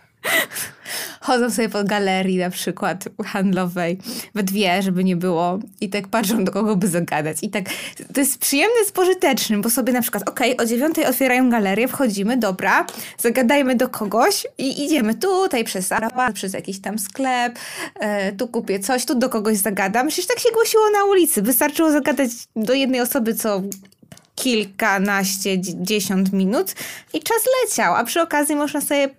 Chodzą 1.22 1.52
sobie 1.52 1.70
po 1.70 1.84
galerii 1.84 2.38
na 2.38 2.50
przykład 2.50 3.06
handlowej 3.26 3.98
we 4.36 4.44
dwie, 4.44 4.82
żeby 4.82 5.04
nie 5.04 5.16
było 5.16 5.60
i 5.82 5.90
tak 5.90 6.08
patrzą 6.08 6.44
do 6.44 6.52
kogo 6.52 6.76
by 6.76 6.88
zagadać. 6.88 7.38
I 7.42 7.50
tak 7.50 7.66
to 8.14 8.20
jest 8.20 8.38
przyjemne 8.38 8.86
z 8.86 8.92
pożytecznym, 8.92 9.62
bo 9.62 9.70
sobie 9.70 9.94
na 9.94 10.02
przykład 10.02 10.30
okej, 10.30 10.58
o 10.58 10.66
dziewiątej 10.66 11.06
otwierają 11.06 11.50
galerię, 11.50 11.88
wchodzimy, 11.88 12.38
dobra, 12.38 12.86
zagadajmy 13.18 13.76
do 13.76 13.90
kogoś 13.90 14.48
i 14.58 14.86
idziemy 14.86 15.16
tutaj 15.16 15.64
przez 15.64 15.88
Sarapat, 15.88 16.36
przez 16.36 16.54
jakiś 16.54 16.82
tam 16.82 17.00
sklep, 17.00 17.60
e, 18.00 18.32
tu 18.32 18.48
kupię 18.48 18.80
coś, 18.80 19.06
tu 19.06 19.16
do 19.16 19.30
kogoś 19.30 19.58
zagadam. 19.58 20.08
Przecież 20.08 20.28
tak 20.28 20.40
się 20.40 20.50
głosiło 20.54 20.90
na 20.90 21.06
ulicy. 21.06 21.42
Wystarczyło 21.42 21.92
zagadać 21.92 22.30
do 22.56 22.74
jednej 22.74 23.02
osoby, 23.02 23.36
co 23.36 23.62
kilkanaście, 24.36 25.58
dzie- 25.58 25.84
dziesiąt 25.84 26.34
minut 26.34 26.74
i 27.14 27.20
czas 27.20 27.38
leciał, 27.64 27.96
a 27.96 28.04
przy 28.04 28.22
okazji 28.22 28.56
można 28.56 28.82
sobie 28.82 29.10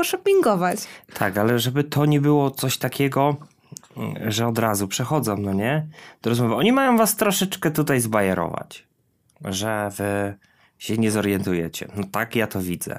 poszopingować. 0.00 0.78
Tak, 1.14 1.38
ale 1.38 1.58
żeby 1.58 1.84
to 1.84 2.06
nie 2.06 2.20
było 2.20 2.50
coś 2.50 2.78
takiego, 2.78 3.36
że 4.26 4.46
od 4.46 4.58
razu 4.58 4.88
przechodzą, 4.88 5.36
no 5.36 5.52
nie? 5.52 5.86
Do 6.22 6.30
rozmowy. 6.30 6.54
Oni 6.54 6.72
mają 6.72 6.96
was 6.96 7.16
troszeczkę 7.16 7.70
tutaj 7.70 8.00
zbajerować, 8.00 8.86
że 9.44 9.90
wy 9.96 10.34
się 10.78 10.96
nie 10.96 11.10
zorientujecie. 11.10 11.88
No 11.96 12.04
tak, 12.12 12.36
ja 12.36 12.46
to 12.46 12.60
widzę. 12.60 12.98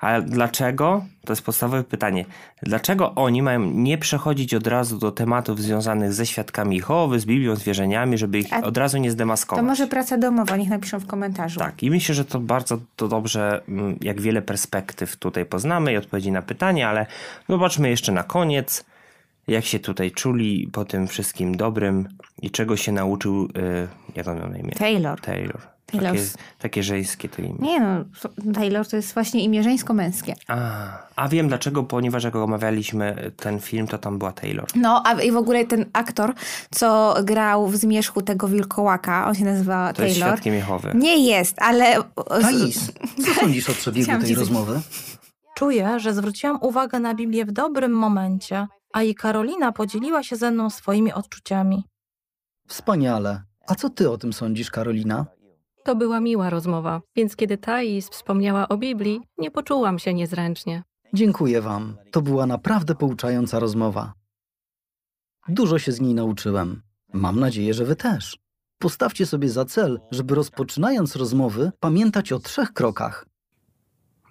Ale 0.00 0.22
dlaczego? 0.22 1.04
To 1.24 1.32
jest 1.32 1.42
podstawowe 1.42 1.84
pytanie. 1.84 2.24
Dlaczego 2.62 3.14
oni 3.14 3.42
mają 3.42 3.60
nie 3.60 3.98
przechodzić 3.98 4.54
od 4.54 4.66
razu 4.66 4.98
do 4.98 5.12
tematów 5.12 5.62
związanych 5.62 6.12
ze 6.12 6.26
świadkami 6.26 6.76
Jehowy, 6.76 7.20
z 7.20 7.24
Biblią, 7.26 7.56
z 7.56 7.62
wierzeniami, 7.62 8.18
żeby 8.18 8.38
ich 8.38 8.52
A 8.52 8.60
od 8.60 8.76
razu 8.76 8.98
nie 8.98 9.08
To 9.08 9.12
zdemaskować? 9.12 9.64
może 9.64 9.86
praca 9.86 10.18
domowa, 10.18 10.56
niech 10.56 10.68
napiszą 10.68 10.98
w 11.00 11.06
komentarzu. 11.06 11.60
Tak, 11.60 11.82
i 11.82 11.90
myślę, 11.90 12.14
że 12.14 12.24
to 12.24 12.40
bardzo 12.40 12.78
to 12.96 13.08
dobrze, 13.08 13.62
mm, 13.68 13.98
jak 14.00 14.20
wiele 14.20 14.42
perspektyw 14.42 15.16
tutaj 15.16 15.46
poznamy 15.46 15.92
i 15.92 15.96
odpowiedzi 15.96 16.32
na 16.32 16.42
pytanie, 16.42 16.88
ale 16.88 17.06
zobaczmy 17.48 17.90
jeszcze 17.90 18.12
na 18.12 18.22
koniec, 18.22 18.84
jak 19.48 19.64
się 19.64 19.78
tutaj 19.78 20.10
czuli 20.10 20.68
po 20.72 20.84
tym 20.84 21.06
wszystkim 21.06 21.56
dobrym 21.56 22.08
i 22.42 22.50
czego 22.50 22.76
się 22.76 22.92
nauczył, 22.92 23.44
y, 23.44 23.88
jak 24.16 24.28
on 24.28 24.38
miał 24.38 24.48
na 24.48 24.58
imię? 24.58 24.72
Taylor. 24.72 25.20
Taylor. 25.20 25.75
Taylor. 25.86 26.12
Takie, 26.16 26.28
takie 26.58 26.82
żeńskie 26.82 27.28
to 27.28 27.42
imię. 27.42 27.56
Nie 27.60 27.80
no, 27.80 28.04
Taylor 28.54 28.88
to 28.88 28.96
jest 28.96 29.14
właśnie 29.14 29.44
imię 29.44 29.62
żeńsko-męskie. 29.62 30.34
A, 30.48 30.88
a 31.16 31.28
wiem 31.28 31.48
dlaczego, 31.48 31.82
ponieważ 31.82 32.24
jak 32.24 32.36
omawialiśmy 32.36 33.32
ten 33.36 33.60
film, 33.60 33.86
to 33.86 33.98
tam 33.98 34.18
była 34.18 34.32
Taylor. 34.32 34.66
No, 34.74 35.02
a 35.06 35.22
i 35.22 35.32
w 35.32 35.36
ogóle 35.36 35.64
ten 35.64 35.86
aktor, 35.92 36.34
co 36.70 37.14
grał 37.24 37.68
w 37.68 37.76
Zmierzchu 37.76 38.22
tego 38.22 38.48
wilkołaka, 38.48 39.26
on 39.28 39.34
się 39.34 39.44
nazywa 39.44 39.92
To 39.92 40.02
jest 40.04 40.14
Taylor. 40.20 40.34
świadkiem 40.34 40.54
Jehowy. 40.54 40.92
Nie 40.94 41.16
jest, 41.26 41.62
ale... 41.62 41.96
Thais, 42.40 42.92
co 43.26 43.34
sądzisz 43.40 43.70
o 43.70 43.72
przebiegu 43.80 44.20
tej 44.20 44.34
rozmowy? 44.34 44.80
Czuję, 45.56 46.00
że 46.00 46.14
zwróciłam 46.14 46.58
uwagę 46.60 47.00
na 47.00 47.14
Biblię 47.14 47.44
w 47.44 47.52
dobrym 47.52 47.92
momencie, 47.92 48.66
a 48.92 49.02
i 49.02 49.14
Karolina 49.14 49.72
podzieliła 49.72 50.22
się 50.22 50.36
ze 50.36 50.50
mną 50.50 50.70
swoimi 50.70 51.12
odczuciami. 51.12 51.84
Wspaniale. 52.68 53.42
A 53.66 53.74
co 53.74 53.90
ty 53.90 54.10
o 54.10 54.18
tym 54.18 54.32
sądzisz, 54.32 54.70
Karolina? 54.70 55.26
To 55.86 55.96
była 55.96 56.20
miła 56.20 56.50
rozmowa, 56.50 57.00
więc 57.16 57.36
kiedy 57.36 57.58
Thais 57.58 58.08
wspomniała 58.08 58.68
o 58.68 58.76
Biblii, 58.76 59.20
nie 59.38 59.50
poczułam 59.50 59.98
się 59.98 60.14
niezręcznie. 60.14 60.82
Dziękuję 61.14 61.60
wam. 61.60 61.96
To 62.10 62.22
była 62.22 62.46
naprawdę 62.46 62.94
pouczająca 62.94 63.58
rozmowa. 63.58 64.12
Dużo 65.48 65.78
się 65.78 65.92
z 65.92 66.00
niej 66.00 66.14
nauczyłem. 66.14 66.82
Mam 67.12 67.40
nadzieję, 67.40 67.74
że 67.74 67.84
wy 67.84 67.96
też. 67.96 68.38
Postawcie 68.78 69.26
sobie 69.26 69.48
za 69.48 69.64
cel, 69.64 70.00
żeby 70.10 70.34
rozpoczynając 70.34 71.16
rozmowy 71.16 71.72
pamiętać 71.80 72.32
o 72.32 72.38
trzech 72.38 72.72
krokach. 72.72 73.26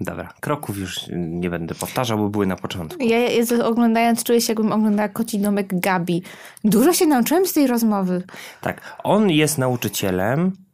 Dobra, 0.01 0.33
kroków 0.41 0.77
już 0.77 0.99
nie 1.15 1.49
będę 1.49 1.75
powtarzał, 1.75 2.17
bo 2.17 2.29
były 2.29 2.47
na 2.47 2.55
początku. 2.55 3.03
Ja 3.03 3.17
oglądając 3.63 4.23
czuję 4.23 4.41
się, 4.41 4.53
jakbym 4.53 4.71
oglądała 4.71 5.09
koci 5.09 5.39
domek 5.39 5.79
Gabi. 5.79 6.23
Dużo 6.63 6.93
się 6.93 7.05
nauczyłem 7.05 7.45
z 7.47 7.53
tej 7.53 7.67
rozmowy. 7.67 8.23
Tak, 8.61 8.97
on 9.03 9.29
jest 9.29 9.57
nauczycielem. 9.57 10.64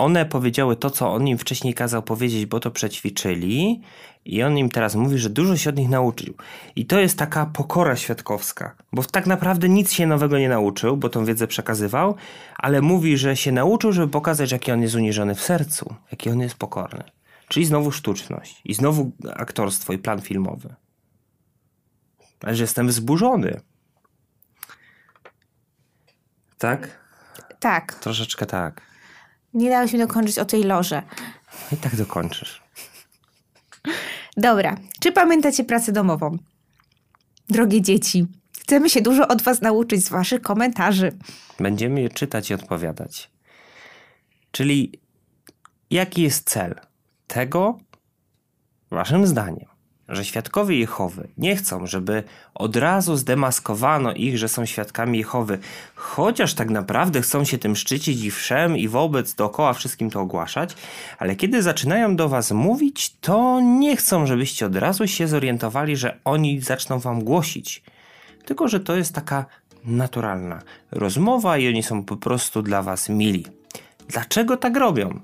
One 0.00 0.26
powiedziały 0.26 0.76
to, 0.76 0.90
co 0.90 1.12
on 1.12 1.28
im 1.28 1.38
wcześniej 1.38 1.74
kazał 1.74 2.02
powiedzieć, 2.02 2.46
bo 2.46 2.60
to 2.60 2.70
przećwiczyli. 2.70 3.80
I 4.24 4.42
on 4.42 4.58
im 4.58 4.70
teraz 4.70 4.94
mówi, 4.94 5.18
że 5.18 5.30
dużo 5.30 5.56
się 5.56 5.70
od 5.70 5.76
nich 5.76 5.88
nauczył. 5.88 6.34
I 6.76 6.86
to 6.86 7.00
jest 7.00 7.18
taka 7.18 7.46
pokora 7.46 7.96
świadkowska, 7.96 8.76
bo 8.92 9.02
tak 9.02 9.26
naprawdę 9.26 9.68
nic 9.68 9.92
się 9.92 10.06
nowego 10.06 10.38
nie 10.38 10.48
nauczył, 10.48 10.96
bo 10.96 11.08
tą 11.08 11.24
wiedzę 11.24 11.46
przekazywał, 11.46 12.14
ale 12.56 12.80
mówi, 12.80 13.16
że 13.16 13.36
się 13.36 13.52
nauczył, 13.52 13.92
żeby 13.92 14.08
pokazać, 14.08 14.52
jaki 14.52 14.72
on 14.72 14.82
jest 14.82 14.94
uniżony 14.94 15.34
w 15.34 15.40
sercu, 15.40 15.94
jaki 16.10 16.30
on 16.30 16.40
jest 16.40 16.54
pokorny. 16.54 17.04
Czyli 17.48 17.66
znowu 17.66 17.90
sztuczność, 17.90 18.60
i 18.64 18.74
znowu 18.74 19.12
aktorstwo 19.36 19.92
i 19.92 19.98
plan 19.98 20.20
filmowy. 20.20 20.74
Ale 22.42 22.54
że 22.54 22.62
jestem 22.62 22.88
wzburzony. 22.88 23.60
Tak? 26.58 27.00
Tak, 27.58 27.94
Troszeczkę 27.94 28.46
tak. 28.46 28.89
Nie 29.54 29.70
dałeś 29.70 29.92
mi 29.92 29.98
dokończyć 29.98 30.38
o 30.38 30.44
Taylorze. 30.44 31.02
I 31.72 31.76
tak 31.76 31.96
dokończysz. 31.96 32.62
Dobra, 34.36 34.76
czy 35.00 35.12
pamiętacie 35.12 35.64
pracę 35.64 35.92
domową? 35.92 36.38
Drogie 37.48 37.82
dzieci, 37.82 38.26
chcemy 38.60 38.90
się 38.90 39.00
dużo 39.00 39.28
od 39.28 39.42
Was 39.42 39.60
nauczyć 39.60 40.04
z 40.04 40.08
Waszych 40.08 40.42
komentarzy. 40.42 41.12
Będziemy 41.60 42.00
je 42.00 42.08
czytać 42.08 42.50
i 42.50 42.54
odpowiadać. 42.54 43.30
Czyli 44.50 44.92
jaki 45.90 46.22
jest 46.22 46.50
cel 46.50 46.74
tego, 47.26 47.78
waszym 48.90 49.26
zdaniem, 49.26 49.68
że 50.10 50.24
świadkowie 50.24 50.78
Jehowy 50.78 51.28
nie 51.38 51.56
chcą, 51.56 51.86
żeby 51.86 52.22
od 52.54 52.76
razu 52.76 53.16
zdemaskowano 53.16 54.12
ich, 54.12 54.38
że 54.38 54.48
są 54.48 54.66
świadkami 54.66 55.18
Jehowy, 55.18 55.58
chociaż 55.94 56.54
tak 56.54 56.70
naprawdę 56.70 57.20
chcą 57.20 57.44
się 57.44 57.58
tym 57.58 57.76
szczycić 57.76 58.24
i 58.24 58.30
wszem 58.30 58.76
i 58.76 58.88
wobec 58.88 59.34
dookoła 59.34 59.72
wszystkim 59.72 60.10
to 60.10 60.20
ogłaszać, 60.20 60.74
ale 61.18 61.36
kiedy 61.36 61.62
zaczynają 61.62 62.16
do 62.16 62.28
was 62.28 62.50
mówić, 62.50 63.16
to 63.20 63.60
nie 63.60 63.96
chcą, 63.96 64.26
żebyście 64.26 64.66
od 64.66 64.76
razu 64.76 65.06
się 65.06 65.28
zorientowali, 65.28 65.96
że 65.96 66.16
oni 66.24 66.60
zaczną 66.60 66.98
wam 66.98 67.24
głosić 67.24 67.82
tylko 68.50 68.68
że 68.68 68.80
to 68.80 68.96
jest 68.96 69.14
taka 69.14 69.46
naturalna 69.84 70.62
rozmowa 70.90 71.58
i 71.58 71.68
oni 71.68 71.82
są 71.82 72.04
po 72.04 72.16
prostu 72.16 72.62
dla 72.62 72.82
was 72.82 73.08
mili. 73.08 73.46
Dlaczego 74.08 74.56
tak 74.56 74.76
robią? 74.76 75.20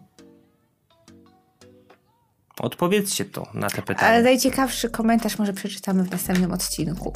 Odpowiedzcie 2.60 3.24
to 3.24 3.46
na 3.54 3.70
te 3.70 3.82
pytania. 3.82 4.08
Ale 4.08 4.22
najciekawszy 4.22 4.90
komentarz 4.90 5.38
może 5.38 5.52
przeczytamy 5.52 6.04
w 6.04 6.10
następnym 6.10 6.52
odcinku. 6.52 7.12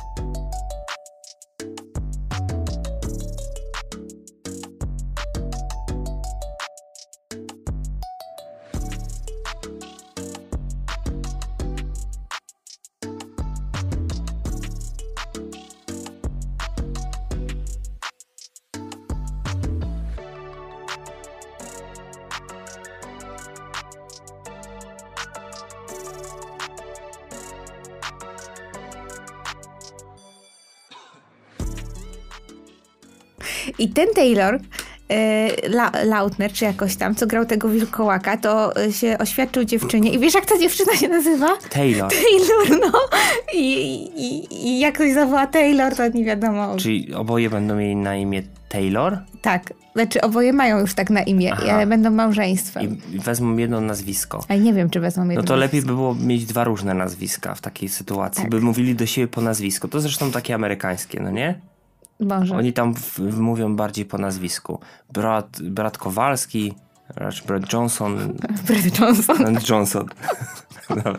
I 33.80 33.88
ten 33.88 34.08
Taylor, 34.14 34.60
e, 35.10 35.68
La, 35.68 35.92
Lautner, 36.04 36.52
czy 36.52 36.64
jakoś 36.64 36.96
tam, 36.96 37.14
co 37.14 37.26
grał 37.26 37.46
tego 37.46 37.68
wilkołaka, 37.68 38.36
to 38.36 38.76
e, 38.76 38.92
się 38.92 39.16
oświadczył 39.18 39.64
dziewczynie. 39.64 40.12
I 40.12 40.18
wiesz, 40.18 40.34
jak 40.34 40.46
ta 40.46 40.58
dziewczyna 40.58 40.96
się 40.96 41.08
nazywa? 41.08 41.48
Taylor, 41.70 42.10
Taylor, 42.10 42.80
no. 42.80 42.98
I, 43.54 43.94
i, 44.16 44.66
I 44.68 44.80
jak 44.80 44.94
ktoś 44.94 45.12
zawoła 45.12 45.46
Taylor, 45.46 45.94
to 45.96 46.08
nie 46.08 46.24
wiadomo. 46.24 46.76
czyli 46.76 47.14
oboje 47.14 47.50
będą 47.50 47.76
mieli 47.76 47.96
na 47.96 48.16
imię 48.16 48.42
Taylor 48.68 49.18
Tak, 49.42 49.72
znaczy 49.94 50.20
oboje 50.20 50.52
mają 50.52 50.78
już 50.78 50.94
tak 50.94 51.10
na 51.10 51.22
imię, 51.22 51.50
Aha. 51.52 51.72
ale 51.72 51.86
będą 51.86 52.10
małżeństwem. 52.10 52.98
i 53.12 53.18
wezmą 53.18 53.56
jedno 53.56 53.80
nazwisko. 53.80 54.44
Ale 54.48 54.58
nie 54.60 54.72
wiem, 54.74 54.90
czy 54.90 55.00
wezmą 55.00 55.22
jedno 55.24 55.42
No 55.42 55.48
to 55.48 55.56
lepiej 55.56 55.80
by 55.82 55.86
było 55.86 56.14
mieć 56.14 56.44
dwa 56.44 56.64
różne 56.64 56.94
nazwiska 56.94 57.54
w 57.54 57.60
takiej 57.60 57.88
sytuacji, 57.88 58.42
Tak. 58.42 58.50
by 58.50 58.60
mówili 58.60 58.94
do 58.94 59.06
siebie 59.06 59.28
po 59.28 59.40
nazwisku. 59.40 59.88
To 59.88 60.00
zresztą 60.00 60.30
takie 60.30 60.54
amerykańskie, 60.54 61.20
no 61.20 61.30
nie? 61.30 61.60
Może. 62.20 62.56
Oni 62.56 62.72
tam 62.72 62.94
w, 62.94 63.18
mówią 63.18 63.76
bardziej 63.76 64.04
po 64.04 64.18
nazwisku. 64.18 64.80
Brat, 65.12 65.62
brat 65.62 65.98
Kowalski, 65.98 66.74
brat 67.46 67.62
Johnson, 67.72 68.36
Brad 68.66 68.98
Johnson. 69.00 69.58
Johnson. 69.68 70.06
Dobra. 70.88 71.14